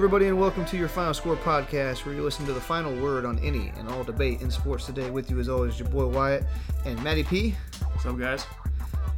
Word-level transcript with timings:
Everybody, 0.00 0.28
and 0.28 0.40
welcome 0.40 0.64
to 0.64 0.78
your 0.78 0.88
Final 0.88 1.12
Score 1.12 1.36
podcast, 1.36 2.06
where 2.06 2.14
you 2.14 2.22
listen 2.22 2.46
to 2.46 2.54
the 2.54 2.60
final 2.60 2.98
word 3.02 3.26
on 3.26 3.38
any 3.40 3.70
and 3.76 3.86
all 3.86 4.02
debate 4.02 4.40
in 4.40 4.50
sports 4.50 4.86
today. 4.86 5.10
With 5.10 5.30
you, 5.30 5.38
as 5.38 5.50
always, 5.50 5.78
your 5.78 5.90
boy 5.90 6.06
Wyatt 6.06 6.42
and 6.86 7.00
Matty 7.04 7.22
P. 7.22 7.54
What's 7.92 8.06
up, 8.06 8.18
guys? 8.18 8.46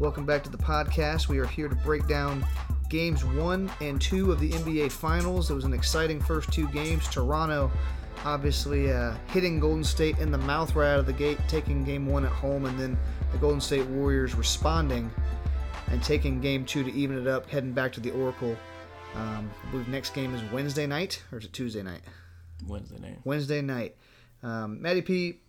Welcome 0.00 0.26
back 0.26 0.42
to 0.42 0.50
the 0.50 0.58
podcast. 0.58 1.28
We 1.28 1.38
are 1.38 1.46
here 1.46 1.68
to 1.68 1.76
break 1.76 2.08
down 2.08 2.44
games 2.88 3.24
one 3.24 3.70
and 3.80 4.00
two 4.00 4.32
of 4.32 4.40
the 4.40 4.50
NBA 4.50 4.90
Finals. 4.90 5.52
It 5.52 5.54
was 5.54 5.62
an 5.62 5.72
exciting 5.72 6.20
first 6.20 6.52
two 6.52 6.66
games. 6.70 7.06
Toronto, 7.06 7.70
obviously, 8.24 8.90
uh, 8.90 9.14
hitting 9.28 9.60
Golden 9.60 9.84
State 9.84 10.18
in 10.18 10.32
the 10.32 10.38
mouth 10.38 10.74
right 10.74 10.94
out 10.94 10.98
of 10.98 11.06
the 11.06 11.12
gate, 11.12 11.38
taking 11.46 11.84
game 11.84 12.06
one 12.06 12.24
at 12.24 12.32
home, 12.32 12.66
and 12.66 12.76
then 12.76 12.98
the 13.30 13.38
Golden 13.38 13.60
State 13.60 13.86
Warriors 13.86 14.34
responding 14.34 15.12
and 15.92 16.02
taking 16.02 16.40
game 16.40 16.64
two 16.64 16.82
to 16.82 16.92
even 16.92 17.16
it 17.16 17.28
up, 17.28 17.48
heading 17.48 17.70
back 17.70 17.92
to 17.92 18.00
the 18.00 18.10
Oracle. 18.10 18.56
Um, 19.14 19.50
I 19.66 19.70
believe 19.70 19.88
next 19.88 20.14
game 20.14 20.34
is 20.34 20.42
Wednesday 20.52 20.86
night, 20.86 21.22
or 21.30 21.38
is 21.38 21.44
it 21.44 21.52
Tuesday 21.52 21.82
night? 21.82 22.02
Wednesday 22.66 22.98
night. 22.98 23.18
Wednesday 23.24 23.60
night. 23.60 23.96
Um, 24.42 24.80
Matty 24.80 25.02
P, 25.02 25.40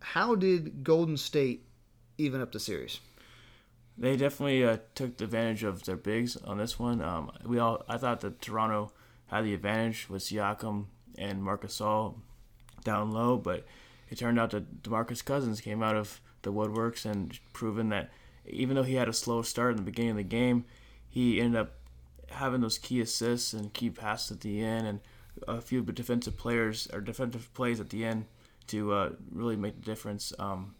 how 0.00 0.34
did 0.34 0.82
Golden 0.82 1.16
State 1.16 1.66
even 2.18 2.40
up 2.40 2.52
the 2.52 2.60
series? 2.60 3.00
They 3.98 4.16
definitely 4.16 4.64
uh, 4.64 4.78
took 4.94 5.20
advantage 5.20 5.62
of 5.62 5.84
their 5.84 5.96
bigs 5.96 6.36
on 6.36 6.58
this 6.58 6.78
one. 6.78 7.00
Um, 7.00 7.30
we 7.44 7.58
all 7.58 7.84
I 7.88 7.96
thought 7.96 8.20
that 8.20 8.42
Toronto 8.42 8.92
had 9.26 9.44
the 9.44 9.54
advantage 9.54 10.08
with 10.08 10.22
Siakam 10.22 10.86
and 11.18 11.42
Marcus 11.42 11.78
Gasol 11.78 12.14
down 12.84 13.10
low, 13.10 13.36
but 13.36 13.64
it 14.10 14.18
turned 14.18 14.38
out 14.38 14.50
that 14.50 14.82
DeMarcus 14.82 15.24
Cousins 15.24 15.60
came 15.60 15.82
out 15.82 15.96
of 15.96 16.20
the 16.42 16.52
woodworks 16.52 17.04
and 17.04 17.38
proven 17.52 17.88
that 17.88 18.10
even 18.46 18.76
though 18.76 18.82
he 18.82 18.94
had 18.94 19.08
a 19.08 19.12
slow 19.12 19.42
start 19.42 19.72
in 19.72 19.76
the 19.76 19.82
beginning 19.82 20.12
of 20.12 20.16
the 20.18 20.22
game, 20.22 20.64
he 21.08 21.40
ended 21.40 21.60
up 21.60 21.72
having 22.30 22.60
those 22.60 22.78
key 22.78 23.00
assists 23.00 23.52
and 23.52 23.72
key 23.72 23.90
passes 23.90 24.32
at 24.32 24.40
the 24.40 24.62
end 24.62 24.86
and 24.86 25.00
a 25.46 25.60
few 25.60 25.82
defensive 25.82 26.36
players 26.36 26.88
or 26.92 27.00
defensive 27.00 27.52
plays 27.54 27.80
at 27.80 27.90
the 27.90 28.04
end 28.04 28.26
to 28.68 28.92
uh, 28.92 29.10
really 29.30 29.56
make 29.56 29.76
the 29.76 29.82
difference. 29.82 30.32
Um, 30.38 30.74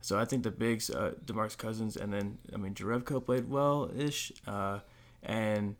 so 0.00 0.18
I 0.18 0.24
think 0.24 0.42
the 0.42 0.50
bigs, 0.50 0.90
uh, 0.90 1.12
Demarcus 1.24 1.56
Cousins, 1.56 1.96
and 1.96 2.12
then 2.12 2.38
I 2.52 2.58
mean 2.58 2.74
Jerebko 2.74 3.24
played 3.24 3.48
well 3.48 3.90
ish, 3.96 4.32
uh, 4.46 4.80
and 5.22 5.76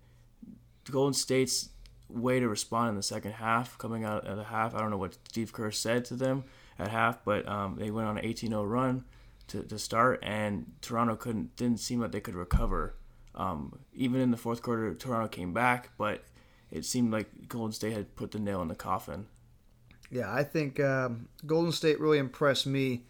Golden 0.90 1.12
State's 1.12 1.68
way 2.08 2.40
to 2.40 2.48
respond 2.48 2.90
in 2.90 2.94
the 2.96 3.02
second 3.02 3.32
half, 3.32 3.76
coming 3.76 4.04
out 4.04 4.26
of 4.26 4.36
the 4.36 4.44
half. 4.44 4.74
I 4.74 4.78
don't 4.80 4.90
know 4.90 4.96
what 4.96 5.18
Steve 5.28 5.52
Kerr 5.52 5.70
said 5.70 6.04
to 6.06 6.14
them 6.14 6.44
at 6.78 6.88
half, 6.88 7.24
but 7.24 7.46
um, 7.46 7.76
they 7.78 7.90
went 7.90 8.08
on 8.08 8.18
an 8.18 8.24
18-0 8.24 8.68
run 8.68 9.04
to, 9.48 9.62
to 9.62 9.78
start, 9.78 10.20
and 10.22 10.72
Toronto 10.80 11.16
couldn't 11.16 11.54
didn't 11.56 11.80
seem 11.80 12.00
like 12.00 12.12
they 12.12 12.20
could 12.20 12.34
recover. 12.34 12.94
Um, 13.34 13.78
even 13.94 14.20
in 14.20 14.30
the 14.30 14.36
fourth 14.36 14.62
quarter, 14.62 14.94
Toronto 14.94 15.28
came 15.28 15.52
back, 15.52 15.90
but 15.98 16.24
it 16.70 16.84
seemed 16.84 17.12
like 17.12 17.48
Golden 17.48 17.72
State 17.72 17.92
had 17.92 18.14
put 18.16 18.30
the 18.30 18.38
nail 18.38 18.62
in 18.62 18.68
the 18.68 18.74
coffin. 18.74 19.26
Yeah, 20.10 20.32
I 20.32 20.44
think 20.44 20.78
um, 20.80 21.28
Golden 21.46 21.72
State 21.72 22.00
really 22.00 22.18
impressed 22.18 22.66
me. 22.66 23.04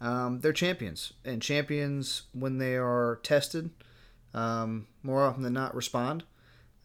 Um, 0.00 0.40
they're 0.40 0.52
champions, 0.52 1.12
and 1.24 1.40
champions 1.40 2.22
when 2.32 2.58
they 2.58 2.76
are 2.76 3.20
tested, 3.22 3.70
um, 4.34 4.86
more 5.02 5.24
often 5.24 5.42
than 5.42 5.54
not, 5.54 5.74
respond. 5.74 6.24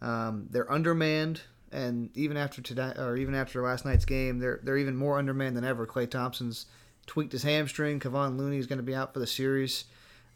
Um, 0.01 0.47
they're 0.49 0.71
undermanned, 0.71 1.41
and 1.71 2.09
even 2.15 2.37
after 2.37 2.61
today, 2.61 2.93
or 2.97 3.17
even 3.17 3.35
after 3.35 3.61
last 3.61 3.85
night's 3.85 4.05
game, 4.05 4.39
they're 4.39 4.59
they're 4.63 4.77
even 4.77 4.95
more 4.95 5.17
undermanned 5.17 5.57
than 5.57 5.65
ever. 5.65 5.85
Klay 5.85 6.09
Thompson's 6.09 6.65
tweaked 7.05 7.33
his 7.33 7.43
hamstring. 7.43 7.99
Kevon 7.99 8.37
Looney 8.37 8.57
is 8.57 8.67
going 8.67 8.79
to 8.79 8.83
be 8.83 8.95
out 8.95 9.13
for 9.13 9.19
the 9.19 9.27
series. 9.27 9.85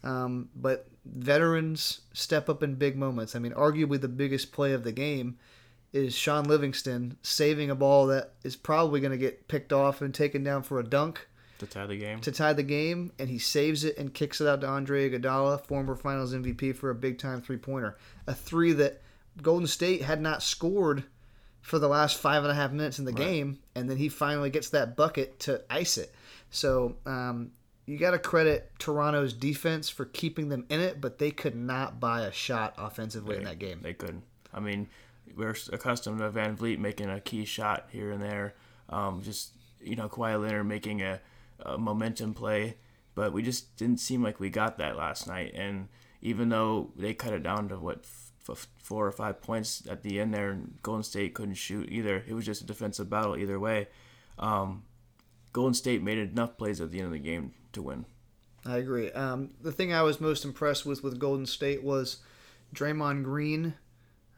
Um, 0.04 0.50
but 0.54 0.88
veterans 1.04 2.00
step 2.12 2.48
up 2.48 2.62
in 2.62 2.74
big 2.74 2.96
moments. 2.96 3.34
I 3.34 3.38
mean, 3.38 3.52
arguably 3.52 4.00
the 4.00 4.08
biggest 4.08 4.52
play 4.52 4.72
of 4.72 4.84
the 4.84 4.92
game 4.92 5.38
is 5.92 6.14
Shaun 6.14 6.44
Livingston 6.44 7.16
saving 7.22 7.70
a 7.70 7.74
ball 7.74 8.06
that 8.08 8.32
is 8.44 8.56
probably 8.56 9.00
going 9.00 9.12
to 9.12 9.18
get 9.18 9.48
picked 9.48 9.72
off 9.72 10.02
and 10.02 10.14
taken 10.14 10.44
down 10.44 10.62
for 10.62 10.78
a 10.78 10.84
dunk 10.84 11.26
to 11.58 11.66
tie 11.66 11.86
the 11.86 11.96
game. 11.96 12.20
To 12.20 12.32
tie 12.32 12.52
the 12.52 12.62
game, 12.62 13.12
and 13.18 13.28
he 13.28 13.38
saves 13.38 13.84
it 13.84 13.96
and 13.96 14.12
kicks 14.12 14.40
it 14.40 14.46
out 14.46 14.60
to 14.60 14.66
Andre 14.66 15.08
Iguodala, 15.08 15.64
former 15.66 15.96
Finals 15.96 16.34
MVP, 16.34 16.76
for 16.76 16.90
a 16.90 16.94
big 16.94 17.18
time 17.18 17.40
three 17.40 17.56
pointer. 17.56 17.96
A 18.26 18.34
three 18.34 18.72
that 18.74 19.00
Golden 19.40 19.66
State 19.66 20.02
had 20.02 20.20
not 20.20 20.42
scored 20.42 21.04
for 21.62 21.78
the 21.78 21.88
last 21.88 22.18
five 22.18 22.42
and 22.42 22.52
a 22.52 22.54
half 22.54 22.72
minutes 22.72 22.98
in 22.98 23.04
the 23.04 23.12
right. 23.12 23.26
game, 23.26 23.58
and 23.74 23.88
then 23.88 23.96
he 23.96 24.08
finally 24.08 24.50
gets 24.50 24.70
that 24.70 24.96
bucket 24.96 25.40
to 25.40 25.62
ice 25.70 25.98
it. 25.98 26.14
So 26.50 26.96
um, 27.06 27.52
you 27.86 27.98
got 27.98 28.10
to 28.10 28.18
credit 28.18 28.72
Toronto's 28.78 29.32
defense 29.32 29.88
for 29.88 30.04
keeping 30.04 30.48
them 30.48 30.66
in 30.68 30.80
it, 30.80 31.00
but 31.00 31.18
they 31.18 31.30
could 31.30 31.54
not 31.54 32.00
buy 32.00 32.22
a 32.22 32.32
shot 32.32 32.74
offensively 32.76 33.36
they, 33.36 33.40
in 33.40 33.44
that 33.46 33.58
game. 33.60 33.80
They 33.82 33.94
couldn't. 33.94 34.24
I 34.52 34.58
mean, 34.58 34.88
we're 35.36 35.54
accustomed 35.72 36.18
to 36.18 36.30
VanVleet 36.30 36.78
making 36.78 37.08
a 37.08 37.20
key 37.20 37.44
shot 37.44 37.88
here 37.90 38.10
and 38.10 38.20
there. 38.20 38.54
Um, 38.90 39.22
just 39.22 39.52
you 39.80 39.94
know, 39.94 40.08
Kawhi 40.08 40.40
Leonard 40.40 40.66
making 40.66 41.00
a, 41.02 41.20
a, 41.60 41.78
momentum 41.78 42.34
play, 42.34 42.76
but 43.14 43.32
we 43.32 43.42
just 43.42 43.76
didn't 43.76 44.00
seem 44.00 44.22
like 44.22 44.40
we 44.40 44.50
got 44.50 44.78
that 44.78 44.96
last 44.96 45.28
night. 45.28 45.52
And 45.54 45.88
even 46.22 46.48
though 46.48 46.90
they 46.96 47.14
cut 47.14 47.32
it 47.32 47.42
down 47.42 47.68
to 47.68 47.78
what 47.78 48.04
f- 48.48 48.68
four 48.78 49.06
or 49.06 49.12
five 49.12 49.40
points 49.40 49.86
at 49.88 50.02
the 50.02 50.20
end 50.20 50.34
there, 50.34 50.50
and 50.50 50.78
Golden 50.82 51.04
State 51.04 51.34
couldn't 51.34 51.54
shoot 51.54 51.88
either. 51.90 52.24
It 52.26 52.34
was 52.34 52.46
just 52.46 52.62
a 52.62 52.66
defensive 52.66 53.08
battle 53.08 53.36
either 53.36 53.60
way. 53.60 53.88
Um, 54.38 54.82
Golden 55.52 55.74
State 55.74 56.02
made 56.02 56.18
enough 56.18 56.58
plays 56.58 56.80
at 56.80 56.90
the 56.90 56.98
end 56.98 57.06
of 57.06 57.12
the 57.12 57.18
game 57.18 57.52
to 57.76 57.82
win. 57.82 58.04
I 58.66 58.78
agree. 58.78 59.12
Um, 59.12 59.50
the 59.62 59.72
thing 59.72 59.92
I 59.92 60.02
was 60.02 60.20
most 60.20 60.44
impressed 60.44 60.84
with 60.84 61.02
with 61.02 61.18
Golden 61.18 61.46
State 61.46 61.82
was 61.82 62.18
Draymond 62.74 63.22
Green 63.22 63.74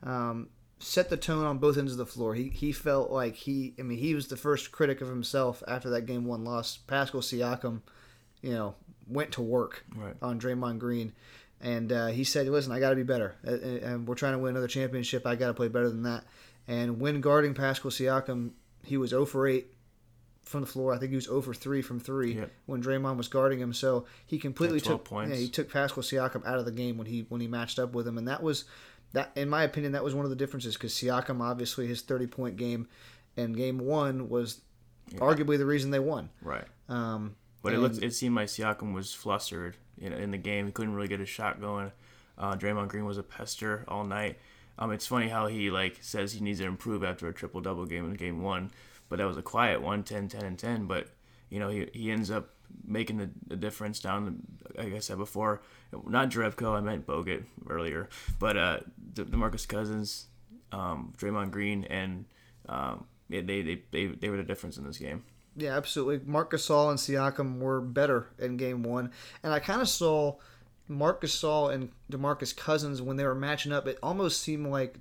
um, 0.02 0.48
set 0.78 1.10
the 1.10 1.16
tone 1.16 1.44
on 1.44 1.58
both 1.58 1.76
ends 1.76 1.92
of 1.92 1.98
the 1.98 2.06
floor. 2.06 2.34
He 2.34 2.48
he 2.48 2.72
felt 2.72 3.10
like 3.10 3.34
he. 3.34 3.74
I 3.78 3.82
mean, 3.82 3.98
he 3.98 4.14
was 4.14 4.28
the 4.28 4.36
first 4.36 4.72
critic 4.72 5.00
of 5.00 5.08
himself 5.08 5.62
after 5.66 5.90
that 5.90 6.02
game 6.02 6.24
one 6.24 6.44
loss. 6.44 6.76
Pascal 6.76 7.20
Siakam, 7.20 7.82
you 8.42 8.52
know, 8.52 8.74
went 9.08 9.32
to 9.32 9.42
work 9.42 9.84
right. 9.96 10.14
on 10.22 10.40
Draymond 10.40 10.78
Green, 10.78 11.12
and 11.60 11.90
uh, 11.90 12.06
he 12.08 12.24
said, 12.24 12.46
"Listen, 12.48 12.72
I 12.72 12.80
got 12.80 12.90
to 12.90 12.96
be 12.96 13.02
better, 13.02 13.34
and 13.42 14.06
we're 14.06 14.14
trying 14.14 14.34
to 14.34 14.38
win 14.38 14.50
another 14.50 14.68
championship. 14.68 15.26
I 15.26 15.34
got 15.34 15.48
to 15.48 15.54
play 15.54 15.68
better 15.68 15.88
than 15.88 16.02
that." 16.02 16.24
And 16.66 17.00
when 17.00 17.22
guarding 17.22 17.54
Pascal 17.54 17.90
Siakam, 17.90 18.50
he 18.84 18.98
was 18.98 19.10
0 19.10 19.24
for 19.24 19.48
8 19.48 19.66
from 20.48 20.62
the 20.62 20.66
floor. 20.66 20.94
I 20.94 20.98
think 20.98 21.10
he 21.10 21.16
was 21.16 21.28
over 21.28 21.52
three 21.54 21.82
from 21.82 22.00
three 22.00 22.34
yep. 22.34 22.50
when 22.66 22.82
Draymond 22.82 23.16
was 23.16 23.28
guarding 23.28 23.60
him. 23.60 23.72
So 23.72 24.06
he 24.26 24.38
completely 24.38 24.80
took 24.80 25.04
points. 25.04 25.34
Yeah, 25.34 25.40
he 25.40 25.48
took 25.48 25.70
Pascal 25.70 26.02
Siakam 26.02 26.46
out 26.46 26.58
of 26.58 26.64
the 26.64 26.72
game 26.72 26.96
when 26.96 27.06
he 27.06 27.26
when 27.28 27.40
he 27.40 27.46
matched 27.46 27.78
up 27.78 27.94
with 27.94 28.06
him, 28.06 28.18
and 28.18 28.26
that 28.28 28.42
was 28.42 28.64
that 29.12 29.30
in 29.36 29.48
my 29.48 29.62
opinion 29.62 29.92
that 29.92 30.04
was 30.04 30.14
one 30.14 30.24
of 30.24 30.30
the 30.30 30.36
differences 30.36 30.74
because 30.74 30.92
Siakam 30.92 31.40
obviously 31.40 31.86
his 31.86 32.02
thirty 32.02 32.26
point 32.26 32.56
game 32.56 32.88
and 33.36 33.56
game 33.56 33.78
one 33.78 34.28
was 34.28 34.60
yeah. 35.10 35.18
arguably 35.20 35.58
the 35.58 35.66
reason 35.66 35.90
they 35.90 36.00
won. 36.00 36.30
Right. 36.42 36.64
Um, 36.88 37.36
but 37.62 37.74
it 37.74 37.78
looked 37.78 38.02
it 38.02 38.14
seemed 38.14 38.34
like 38.34 38.48
Siakam 38.48 38.94
was 38.94 39.12
flustered 39.12 39.76
you 40.00 40.10
know, 40.10 40.16
in 40.16 40.30
the 40.30 40.38
game. 40.38 40.66
He 40.66 40.72
couldn't 40.72 40.94
really 40.94 41.08
get 41.08 41.20
a 41.20 41.26
shot 41.26 41.60
going. 41.60 41.92
Uh, 42.36 42.54
Draymond 42.54 42.88
Green 42.88 43.04
was 43.04 43.18
a 43.18 43.22
pester 43.22 43.84
all 43.88 44.04
night. 44.04 44.38
Um, 44.78 44.92
it's 44.92 45.06
funny 45.06 45.28
how 45.28 45.48
he 45.48 45.70
like 45.70 45.98
says 46.00 46.32
he 46.32 46.40
needs 46.40 46.60
to 46.60 46.64
improve 46.64 47.02
after 47.02 47.28
a 47.28 47.34
triple 47.34 47.60
double 47.60 47.84
game 47.84 48.04
in 48.04 48.14
game 48.14 48.42
one 48.42 48.70
but 49.08 49.18
that 49.18 49.26
was 49.26 49.36
a 49.36 49.42
quiet 49.42 49.80
one 49.80 50.02
10 50.02 50.28
10 50.28 50.44
and 50.44 50.58
10 50.58 50.86
but 50.86 51.08
you 51.50 51.58
know 51.58 51.68
he, 51.68 51.88
he 51.92 52.10
ends 52.10 52.30
up 52.30 52.50
making 52.84 53.16
the, 53.16 53.30
the 53.46 53.56
difference 53.56 54.00
down 54.00 54.42
like 54.76 54.94
i 54.94 54.98
said 54.98 55.18
before 55.18 55.60
not 56.06 56.30
Jerebko, 56.30 56.76
I 56.76 56.80
meant 56.80 57.06
Bogut 57.06 57.44
earlier, 57.68 58.08
but 58.38 58.56
uh, 58.56 58.80
the, 59.14 59.24
DeMarcus 59.24 59.66
Cousins, 59.66 60.26
um, 60.72 61.12
Draymond 61.16 61.50
Green, 61.50 61.84
and 61.84 62.26
um, 62.68 63.06
they, 63.28 63.40
they, 63.40 63.82
they, 63.90 64.06
they 64.06 64.28
were 64.28 64.36
the 64.36 64.42
difference 64.42 64.76
in 64.76 64.84
this 64.84 64.98
game. 64.98 65.24
Yeah, 65.56 65.76
absolutely. 65.76 66.20
Marc 66.24 66.52
Gasol 66.52 66.90
and 66.90 66.98
Siakam 66.98 67.58
were 67.58 67.80
better 67.80 68.28
in 68.38 68.56
game 68.56 68.82
one. 68.82 69.10
And 69.42 69.52
I 69.52 69.58
kind 69.58 69.80
of 69.80 69.88
saw 69.88 70.36
Marc 70.86 71.22
Gasol 71.22 71.72
and 71.72 71.90
DeMarcus 72.12 72.56
Cousins 72.56 73.02
when 73.02 73.16
they 73.16 73.24
were 73.24 73.34
matching 73.34 73.72
up. 73.72 73.88
It 73.88 73.98
almost 74.02 74.40
seemed 74.40 74.68
like 74.68 74.98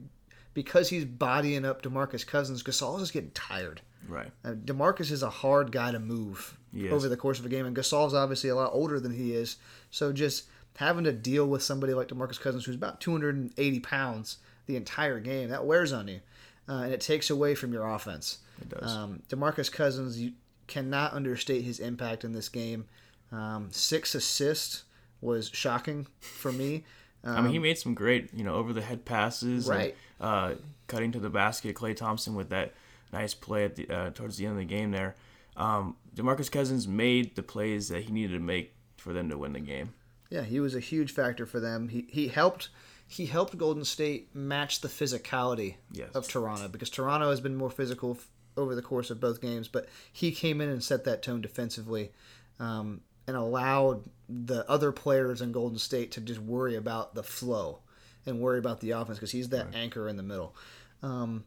because 0.57 0.89
he's 0.89 1.05
bodying 1.05 1.65
up 1.65 1.83
DeMarcus 1.83 2.25
Cousins, 2.25 2.63
Gasol 2.63 2.99
is 2.99 3.11
getting 3.11 3.29
tired. 3.29 3.79
Right. 4.09 4.31
Uh, 4.43 4.53
Demarcus 4.53 5.11
is 5.11 5.21
a 5.21 5.29
hard 5.29 5.71
guy 5.71 5.91
to 5.91 5.99
move 5.99 6.57
over 6.91 7.07
the 7.07 7.15
course 7.15 7.37
of 7.37 7.45
a 7.45 7.49
game, 7.49 7.67
and 7.67 7.75
Gasol's 7.75 8.15
obviously 8.15 8.49
a 8.49 8.55
lot 8.55 8.71
older 8.73 8.99
than 8.99 9.13
he 9.13 9.35
is. 9.35 9.57
So 9.91 10.11
just 10.11 10.45
having 10.77 11.03
to 11.03 11.11
deal 11.11 11.45
with 11.45 11.61
somebody 11.61 11.93
like 11.93 12.07
Demarcus 12.07 12.39
Cousins, 12.39 12.65
who's 12.65 12.73
about 12.73 12.99
280 13.01 13.79
pounds 13.81 14.37
the 14.65 14.75
entire 14.75 15.19
game, 15.19 15.49
that 15.49 15.63
wears 15.63 15.93
on 15.93 16.07
you, 16.07 16.21
uh, 16.67 16.81
and 16.85 16.91
it 16.91 17.01
takes 17.01 17.29
away 17.29 17.53
from 17.53 17.71
your 17.71 17.87
offense. 17.87 18.39
It 18.59 18.69
does. 18.69 18.91
Um, 18.91 19.21
Demarcus 19.29 19.71
Cousins, 19.71 20.19
you 20.19 20.31
cannot 20.65 21.13
understate 21.13 21.63
his 21.63 21.79
impact 21.79 22.23
in 22.23 22.31
this 22.31 22.49
game. 22.49 22.85
Um, 23.31 23.67
six 23.69 24.15
assists 24.15 24.85
was 25.21 25.51
shocking 25.53 26.07
for 26.19 26.51
me. 26.51 26.83
Um, 27.27 27.35
I 27.37 27.41
mean, 27.41 27.51
he 27.51 27.57
um, 27.57 27.63
made 27.63 27.77
some 27.77 27.93
great, 27.93 28.33
you 28.33 28.43
know, 28.43 28.55
over 28.55 28.73
the 28.73 28.81
head 28.81 29.05
passes, 29.05 29.67
right? 29.67 29.95
And, 30.19 30.29
uh, 30.29 30.55
cutting 30.87 31.11
to 31.11 31.19
the 31.19 31.29
basket. 31.29 31.75
Klay 31.75 31.95
Thompson 31.95 32.35
with 32.35 32.49
that 32.49 32.73
nice 33.11 33.33
play 33.33 33.65
at 33.65 33.75
the 33.75 33.89
uh, 33.89 34.09
towards 34.11 34.37
the 34.37 34.45
end 34.45 34.53
of 34.53 34.59
the 34.59 34.65
game 34.65 34.91
there. 34.91 35.15
Um, 35.55 35.95
Demarcus 36.15 36.51
Cousins 36.51 36.87
made 36.87 37.35
the 37.35 37.43
plays 37.43 37.89
that 37.89 38.03
he 38.03 38.11
needed 38.11 38.33
to 38.33 38.39
make 38.39 38.73
for 38.97 39.13
them 39.13 39.29
to 39.29 39.37
win 39.37 39.53
the 39.53 39.59
game. 39.59 39.93
Yeah, 40.29 40.41
he 40.43 40.59
was 40.59 40.75
a 40.75 40.79
huge 40.79 41.11
factor 41.11 41.45
for 41.45 41.59
them. 41.59 41.89
He 41.89 42.05
he 42.09 42.27
helped 42.29 42.69
he 43.07 43.25
helped 43.27 43.57
Golden 43.57 43.85
State 43.85 44.33
match 44.35 44.81
the 44.81 44.87
physicality 44.89 45.75
Yes. 45.91 46.09
of 46.13 46.27
Toronto 46.27 46.67
because 46.67 46.89
Toronto 46.89 47.29
has 47.29 47.39
been 47.39 47.55
more 47.55 47.69
physical 47.69 48.11
f- 48.19 48.27
over 48.57 48.75
the 48.75 48.81
course 48.81 49.09
of 49.09 49.19
both 49.21 49.39
games, 49.41 49.67
but 49.67 49.87
he 50.11 50.31
came 50.31 50.59
in 50.61 50.67
and 50.69 50.83
set 50.83 51.05
that 51.05 51.21
tone 51.23 51.39
defensively 51.41 52.11
um, 52.59 53.01
and 53.27 53.35
allowed 53.35 54.03
the 54.29 54.69
other 54.69 54.91
players 54.91 55.41
in 55.41 55.51
Golden 55.51 55.77
State 55.77 56.11
to 56.13 56.21
just 56.21 56.39
worry 56.39 56.75
about 56.75 57.13
the 57.13 57.23
flow 57.23 57.79
and 58.25 58.39
worry 58.39 58.59
about 58.59 58.79
the 58.79 58.91
offense 58.91 59.17
because 59.17 59.31
he's 59.31 59.49
that 59.49 59.75
anchor 59.75 60.07
in 60.07 60.17
the 60.17 60.23
middle. 60.23 60.55
Um, 61.03 61.45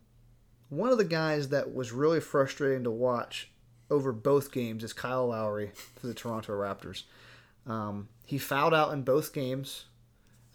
one 0.69 0.91
of 0.91 0.99
the 0.99 1.05
guys 1.05 1.49
that 1.49 1.75
was 1.75 1.93
really 1.93 2.21
frustrating 2.21 2.85
to 2.85 2.91
watch 2.91 3.51
over 3.91 4.13
both 4.13 4.53
games 4.53 4.85
is 4.85 4.93
Kyle 4.93 5.29
Lowry 5.29 5.73
for 5.97 6.07
the 6.07 6.15
Toronto 6.15 6.53
Raptors. 6.53 7.03
Um, 7.67 8.09
he 8.25 8.39
fouled 8.39 8.75
out 8.75 8.93
in 8.93 9.03
both 9.03 9.33
games. 9.33 9.87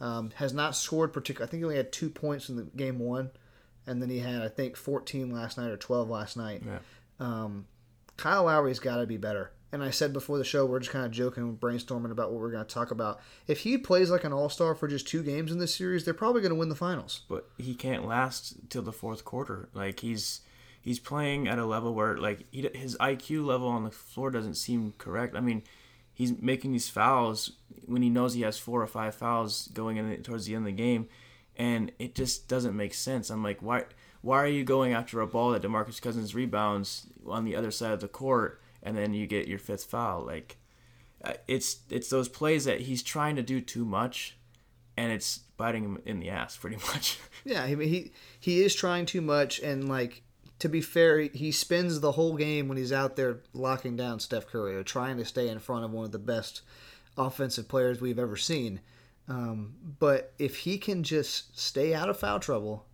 Um, 0.02 0.32
has 0.36 0.54
not 0.54 0.76
scored 0.76 1.14
particular. 1.14 1.48
I 1.48 1.50
think 1.50 1.62
he 1.62 1.64
only 1.64 1.78
had 1.78 1.94
two 1.94 2.10
points 2.10 2.50
in 2.50 2.58
the 2.58 2.64
game 2.64 3.00
one, 3.00 3.32
and 3.88 4.02
then 4.02 4.10
he 4.10 4.20
had 4.20 4.42
I 4.42 4.50
think 4.50 4.76
14 4.76 5.32
last 5.32 5.58
night 5.58 5.70
or 5.70 5.78
12 5.78 6.10
last 6.10 6.36
night. 6.36 6.64
Yeah. 6.66 6.80
Um, 7.18 7.68
Kyle 8.18 8.44
Lowry's 8.44 8.80
got 8.80 8.98
to 8.98 9.06
be 9.06 9.16
better. 9.16 9.52
And 9.76 9.84
I 9.84 9.90
said 9.90 10.14
before 10.14 10.38
the 10.38 10.46
show, 10.46 10.66
we're 10.66 10.80
just 10.80 10.94
kind 10.94 11.06
of 11.06 11.12
joking, 11.12 11.44
and 11.44 11.60
brainstorming 11.60 12.10
about 12.10 12.32
what 12.32 12.40
we're 12.40 12.50
going 12.50 12.66
to 12.66 12.74
talk 12.74 12.92
about. 12.92 13.20
If 13.46 13.60
he 13.60 13.78
plays 13.78 14.10
like 14.10 14.24
an 14.24 14.32
all 14.32 14.48
star 14.48 14.74
for 14.74 14.88
just 14.88 15.06
two 15.06 15.22
games 15.22 15.52
in 15.52 15.60
this 15.60 15.76
series, 15.76 16.06
they're 16.06 16.14
probably 16.14 16.42
going 16.42 16.54
to 16.54 16.58
win 16.58 16.70
the 16.70 16.76
finals. 16.76 17.24
but 17.28 17.50
he 17.58 17.76
can't 17.76 18.08
last 18.08 18.56
till 18.70 18.84
the 18.84 18.94
fourth 18.94 19.26
quarter. 19.26 19.68
Like 19.74 20.00
he's 20.00 20.40
he's 20.82 20.98
playing 20.98 21.50
at 21.50 21.60
a 21.60 21.66
level 21.66 21.94
where 21.94 22.18
like 22.18 22.46
he, 22.52 22.70
his 22.74 22.96
IQ 23.02 23.46
level 23.46 23.68
on 23.68 23.84
the 23.84 23.92
floor 23.92 24.32
doesn't 24.32 24.56
seem 24.56 24.94
correct. 24.98 25.36
I 25.36 25.42
mean, 25.42 25.62
he's 26.14 26.42
making 26.42 26.72
these 26.72 26.88
fouls 26.88 27.52
when 27.86 28.02
he 28.02 28.10
knows 28.10 28.34
he 28.34 28.44
has 28.44 28.58
four 28.58 28.82
or 28.82 28.88
five 28.88 29.14
fouls 29.14 29.68
going 29.74 29.98
in 29.98 30.24
towards 30.24 30.46
the 30.46 30.56
end 30.56 30.62
of 30.66 30.74
the 30.74 30.82
game, 30.82 31.10
and 31.58 31.92
it 32.00 32.16
just 32.16 32.48
doesn't 32.48 32.78
make 32.78 32.94
sense. 32.94 33.30
I'm 33.30 33.44
like, 33.44 33.62
why 33.62 33.84
why 34.22 34.38
are 34.38 34.48
you 34.48 34.64
going 34.64 34.94
after 34.94 35.20
a 35.20 35.28
ball 35.28 35.52
that 35.52 35.64
DeMarcus 35.64 36.02
Cousins 36.02 36.34
rebounds 36.34 37.08
on 37.28 37.44
the 37.44 37.58
other 37.58 37.72
side 37.72 37.92
of 37.92 38.00
the 38.00 38.08
court, 38.08 38.62
and 38.86 38.98
then 38.98 39.14
you 39.14 39.28
get 39.28 39.48
your 39.50 39.60
fifth 39.60 39.84
foul? 39.86 40.24
Like, 40.26 40.56
uh, 41.24 41.34
it's 41.48 41.80
it's 41.90 42.10
those 42.10 42.30
plays 42.30 42.64
that 42.64 42.82
he's 42.82 43.04
trying 43.04 43.36
to 43.36 43.44
do 43.44 43.60
too 43.60 43.84
much, 43.84 44.38
and 44.96 45.12
it's 45.12 45.40
biting 45.58 45.84
him 45.84 46.02
in 46.06 46.20
the 46.22 46.30
ass 46.30 46.56
pretty 46.56 46.78
much. 46.94 47.20
Yeah, 47.44 47.64
mean, 47.76 47.90
he 47.90 48.14
he 48.40 48.64
is 48.64 48.74
trying 48.74 49.06
too 49.06 49.22
much, 49.22 49.60
and 49.60 49.90
like 49.90 50.22
to 50.60 50.70
be 50.70 50.80
fair, 50.80 51.20
he- 51.20 51.30
he 51.34 51.52
spends 51.52 52.00
the 52.00 52.14
whole 52.14 52.38
game 52.38 52.70
when 52.70 52.78
he's 52.78 52.94
out 52.94 53.18
there 53.18 53.42
locking 53.54 53.98
down 53.98 54.22
Steph 54.22 54.48
Curry 54.48 54.76
or 54.76 54.84
trying 54.84 55.18
to 55.18 55.26
stay 55.26 55.50
in 55.50 55.60
front 55.60 55.84
of 55.84 55.92
one 55.92 56.06
of 56.06 56.14
the 56.14 56.20
best 56.20 56.62
offensive 57.18 57.68
players 57.68 58.00
we've 58.00 58.20
ever 58.20 58.38
seen. 58.38 58.80
Um, 59.28 59.74
but 60.00 60.34
if 60.40 60.58
he 60.60 60.78
can 60.78 61.04
just 61.04 61.60
stay 61.60 61.94
out 61.94 62.10
of 62.10 62.20
foul 62.20 62.40
trouble, 62.40 62.86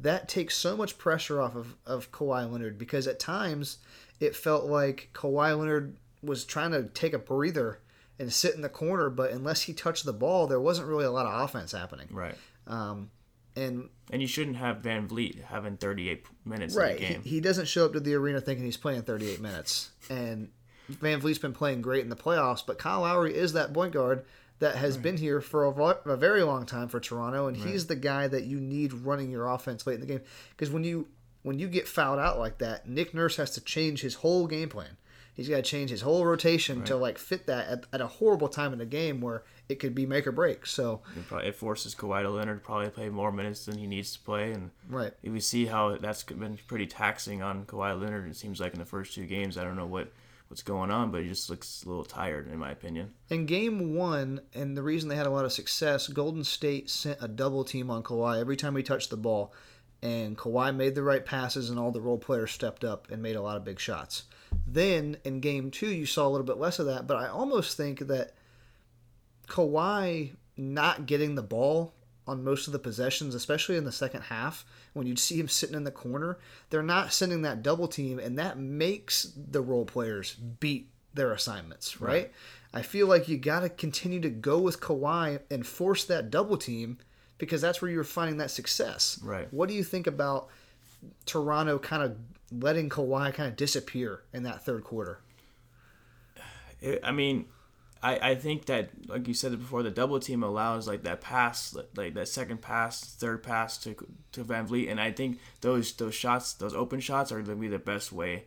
that 0.00 0.28
takes 0.28 0.56
so 0.56 0.76
much 0.76 0.96
pressure 0.98 1.40
off 1.40 1.54
of, 1.54 1.76
of 1.86 2.10
Kawhi 2.10 2.50
Leonard 2.50 2.78
because 2.78 3.06
at 3.06 3.20
times 3.20 3.78
it 4.20 4.34
felt 4.36 4.64
like 4.64 5.10
Kawhi 5.14 5.58
Leonard 5.58 5.96
was 6.22 6.44
trying 6.44 6.72
to 6.72 6.84
take 6.84 7.12
a 7.12 7.18
breather 7.18 7.80
and 8.18 8.32
sit 8.32 8.54
in 8.54 8.62
the 8.62 8.68
corner, 8.68 9.10
but 9.10 9.30
unless 9.30 9.62
he 9.62 9.72
touched 9.72 10.04
the 10.04 10.12
ball, 10.12 10.46
there 10.46 10.60
wasn't 10.60 10.88
really 10.88 11.04
a 11.04 11.10
lot 11.10 11.26
of 11.26 11.40
offense 11.40 11.72
happening. 11.72 12.08
right. 12.10 12.34
Um, 12.66 13.10
and 13.56 13.88
And 14.12 14.22
you 14.22 14.28
shouldn't 14.28 14.56
have 14.56 14.82
VanVleet 14.82 15.44
having 15.44 15.76
38 15.76 16.26
minutes 16.44 16.74
right, 16.74 16.90
in 16.90 16.96
the 16.96 17.08
game. 17.08 17.22
he, 17.22 17.30
he 17.30 17.40
doesn't 17.40 17.66
show 17.66 17.86
up 17.86 17.92
to 17.94 18.00
the 18.00 18.14
arena 18.14 18.40
thinking 18.40 18.64
he's 18.64 18.76
playing 18.76 19.02
38 19.02 19.40
minutes. 19.40 19.90
And 20.10 20.50
VanVleet's 20.90 21.38
been 21.38 21.52
playing 21.52 21.82
great 21.82 22.02
in 22.02 22.08
the 22.08 22.16
playoffs, 22.16 22.64
but 22.64 22.78
Kyle 22.78 23.00
Lowry 23.00 23.34
is 23.34 23.52
that 23.54 23.72
point 23.72 23.92
guard 23.92 24.24
that 24.60 24.74
has 24.76 24.96
been 24.96 25.16
here 25.16 25.40
for 25.40 25.64
a, 25.64 25.70
a 26.10 26.16
very 26.16 26.42
long 26.42 26.66
time 26.66 26.88
for 26.88 26.98
Toronto, 26.98 27.46
and 27.46 27.56
he's 27.56 27.86
the 27.86 27.94
guy 27.94 28.26
that 28.26 28.44
you 28.44 28.58
need 28.58 28.92
running 28.92 29.30
your 29.30 29.46
offense 29.46 29.86
late 29.86 29.94
in 29.94 30.00
the 30.00 30.06
game. 30.06 30.20
Because 30.50 30.70
when 30.70 30.82
you 30.82 31.06
when 31.42 31.58
you 31.58 31.68
get 31.68 31.88
fouled 31.88 32.18
out 32.18 32.38
like 32.38 32.58
that, 32.58 32.88
Nick 32.88 33.14
Nurse 33.14 33.36
has 33.36 33.50
to 33.52 33.60
change 33.60 34.02
his 34.02 34.16
whole 34.16 34.46
game 34.46 34.68
plan. 34.68 34.96
He's 35.34 35.48
got 35.48 35.56
to 35.56 35.62
change 35.62 35.90
his 35.90 36.00
whole 36.00 36.26
rotation 36.26 36.82
to 36.86 36.96
like 36.96 37.16
fit 37.16 37.46
that 37.46 37.68
at, 37.68 37.86
at 37.92 38.00
a 38.00 38.08
horrible 38.08 38.48
time 38.48 38.72
in 38.72 38.80
the 38.80 38.84
game 38.84 39.20
where 39.20 39.44
it 39.68 39.76
could 39.78 39.94
be 39.94 40.04
make 40.04 40.26
or 40.26 40.32
break. 40.32 40.66
So 40.66 41.02
It, 41.16 41.28
probably, 41.28 41.46
it 41.46 41.54
forces 41.54 41.94
Kawhi 41.94 42.22
to 42.22 42.30
Leonard 42.30 42.58
to 42.58 42.64
probably 42.66 42.90
play 42.90 43.08
more 43.08 43.30
minutes 43.30 43.64
than 43.64 43.78
he 43.78 43.86
needs 43.86 44.12
to 44.14 44.18
play. 44.18 44.52
And 44.52 44.72
right, 44.88 45.12
we 45.22 45.38
see 45.38 45.66
how 45.66 45.96
that's 45.96 46.24
been 46.24 46.58
pretty 46.66 46.86
taxing 46.88 47.40
on 47.40 47.66
Kawhi 47.66 48.00
Leonard. 48.00 48.28
It 48.28 48.36
seems 48.36 48.60
like 48.60 48.72
in 48.72 48.80
the 48.80 48.84
first 48.84 49.14
two 49.14 49.26
games, 49.26 49.56
I 49.56 49.62
don't 49.62 49.76
know 49.76 49.86
what, 49.86 50.10
what's 50.48 50.62
going 50.62 50.90
on, 50.90 51.12
but 51.12 51.22
he 51.22 51.28
just 51.28 51.48
looks 51.48 51.84
a 51.84 51.88
little 51.88 52.04
tired, 52.04 52.50
in 52.50 52.58
my 52.58 52.72
opinion. 52.72 53.12
In 53.30 53.46
game 53.46 53.94
one, 53.94 54.40
and 54.54 54.76
the 54.76 54.82
reason 54.82 55.08
they 55.08 55.14
had 55.14 55.26
a 55.26 55.30
lot 55.30 55.44
of 55.44 55.52
success, 55.52 56.08
Golden 56.08 56.42
State 56.42 56.90
sent 56.90 57.18
a 57.20 57.28
double 57.28 57.62
team 57.62 57.92
on 57.92 58.02
Kawhi 58.02 58.40
every 58.40 58.56
time 58.56 58.74
he 58.74 58.82
touched 58.82 59.10
the 59.10 59.16
ball, 59.16 59.52
and 60.02 60.38
Kawhi 60.38 60.74
made 60.74 60.94
the 60.94 61.02
right 61.02 61.24
passes, 61.24 61.70
and 61.70 61.78
all 61.78 61.90
the 61.90 62.00
role 62.00 62.18
players 62.18 62.52
stepped 62.52 62.84
up 62.84 63.10
and 63.10 63.22
made 63.22 63.36
a 63.36 63.42
lot 63.42 63.56
of 63.56 63.64
big 63.64 63.80
shots. 63.80 64.24
Then 64.66 65.16
in 65.24 65.40
game 65.40 65.70
two, 65.70 65.88
you 65.88 66.06
saw 66.06 66.26
a 66.26 66.30
little 66.30 66.46
bit 66.46 66.58
less 66.58 66.78
of 66.78 66.86
that, 66.86 67.06
but 67.06 67.16
I 67.16 67.28
almost 67.28 67.76
think 67.76 68.00
that 68.00 68.32
Kawhi 69.48 70.32
not 70.56 71.06
getting 71.06 71.34
the 71.34 71.42
ball 71.42 71.94
on 72.26 72.44
most 72.44 72.66
of 72.66 72.72
the 72.72 72.78
possessions, 72.78 73.34
especially 73.34 73.76
in 73.76 73.84
the 73.84 73.92
second 73.92 74.22
half, 74.22 74.66
when 74.92 75.06
you'd 75.06 75.18
see 75.18 75.40
him 75.40 75.48
sitting 75.48 75.76
in 75.76 75.84
the 75.84 75.90
corner, 75.90 76.38
they're 76.68 76.82
not 76.82 77.12
sending 77.12 77.42
that 77.42 77.62
double 77.62 77.88
team, 77.88 78.18
and 78.18 78.38
that 78.38 78.58
makes 78.58 79.32
the 79.34 79.62
role 79.62 79.86
players 79.86 80.34
beat 80.34 80.90
their 81.14 81.32
assignments, 81.32 82.00
right? 82.00 82.10
Right. 82.10 82.32
I 82.74 82.82
feel 82.82 83.06
like 83.06 83.28
you 83.28 83.38
got 83.38 83.60
to 83.60 83.70
continue 83.70 84.20
to 84.20 84.28
go 84.28 84.58
with 84.58 84.80
Kawhi 84.80 85.40
and 85.50 85.66
force 85.66 86.04
that 86.04 86.30
double 86.30 86.58
team 86.58 86.98
because 87.38 87.60
that's 87.60 87.80
where 87.80 87.90
you're 87.90 88.04
finding 88.04 88.38
that 88.38 88.50
success. 88.50 89.18
Right. 89.22 89.52
What 89.52 89.68
do 89.68 89.74
you 89.74 89.84
think 89.84 90.06
about 90.06 90.48
Toronto 91.26 91.78
kind 91.78 92.02
of 92.02 92.16
letting 92.52 92.88
Kawhi 92.88 93.32
kind 93.32 93.48
of 93.48 93.56
disappear 93.56 94.22
in 94.32 94.42
that 94.42 94.64
third 94.64 94.84
quarter? 94.84 95.20
It, 96.80 97.00
I 97.02 97.12
mean, 97.12 97.46
I, 98.02 98.30
I 98.30 98.34
think 98.34 98.66
that, 98.66 98.90
like 99.08 99.26
you 99.26 99.34
said 99.34 99.58
before, 99.58 99.82
the 99.82 99.90
double 99.90 100.20
team 100.20 100.42
allows 100.42 100.86
like 100.86 101.02
that 101.02 101.20
pass, 101.20 101.76
like 101.96 102.14
that 102.14 102.28
second 102.28 102.60
pass, 102.60 103.00
third 103.00 103.42
pass 103.42 103.78
to 103.78 103.96
to 104.32 104.44
VanVleet, 104.44 104.90
and 104.90 105.00
I 105.00 105.10
think 105.10 105.38
those 105.60 105.92
those 105.94 106.14
shots, 106.14 106.52
those 106.52 106.74
open 106.74 107.00
shots, 107.00 107.32
are 107.32 107.42
going 107.42 107.56
to 107.56 107.60
be 107.60 107.68
the 107.68 107.78
best 107.78 108.12
way 108.12 108.44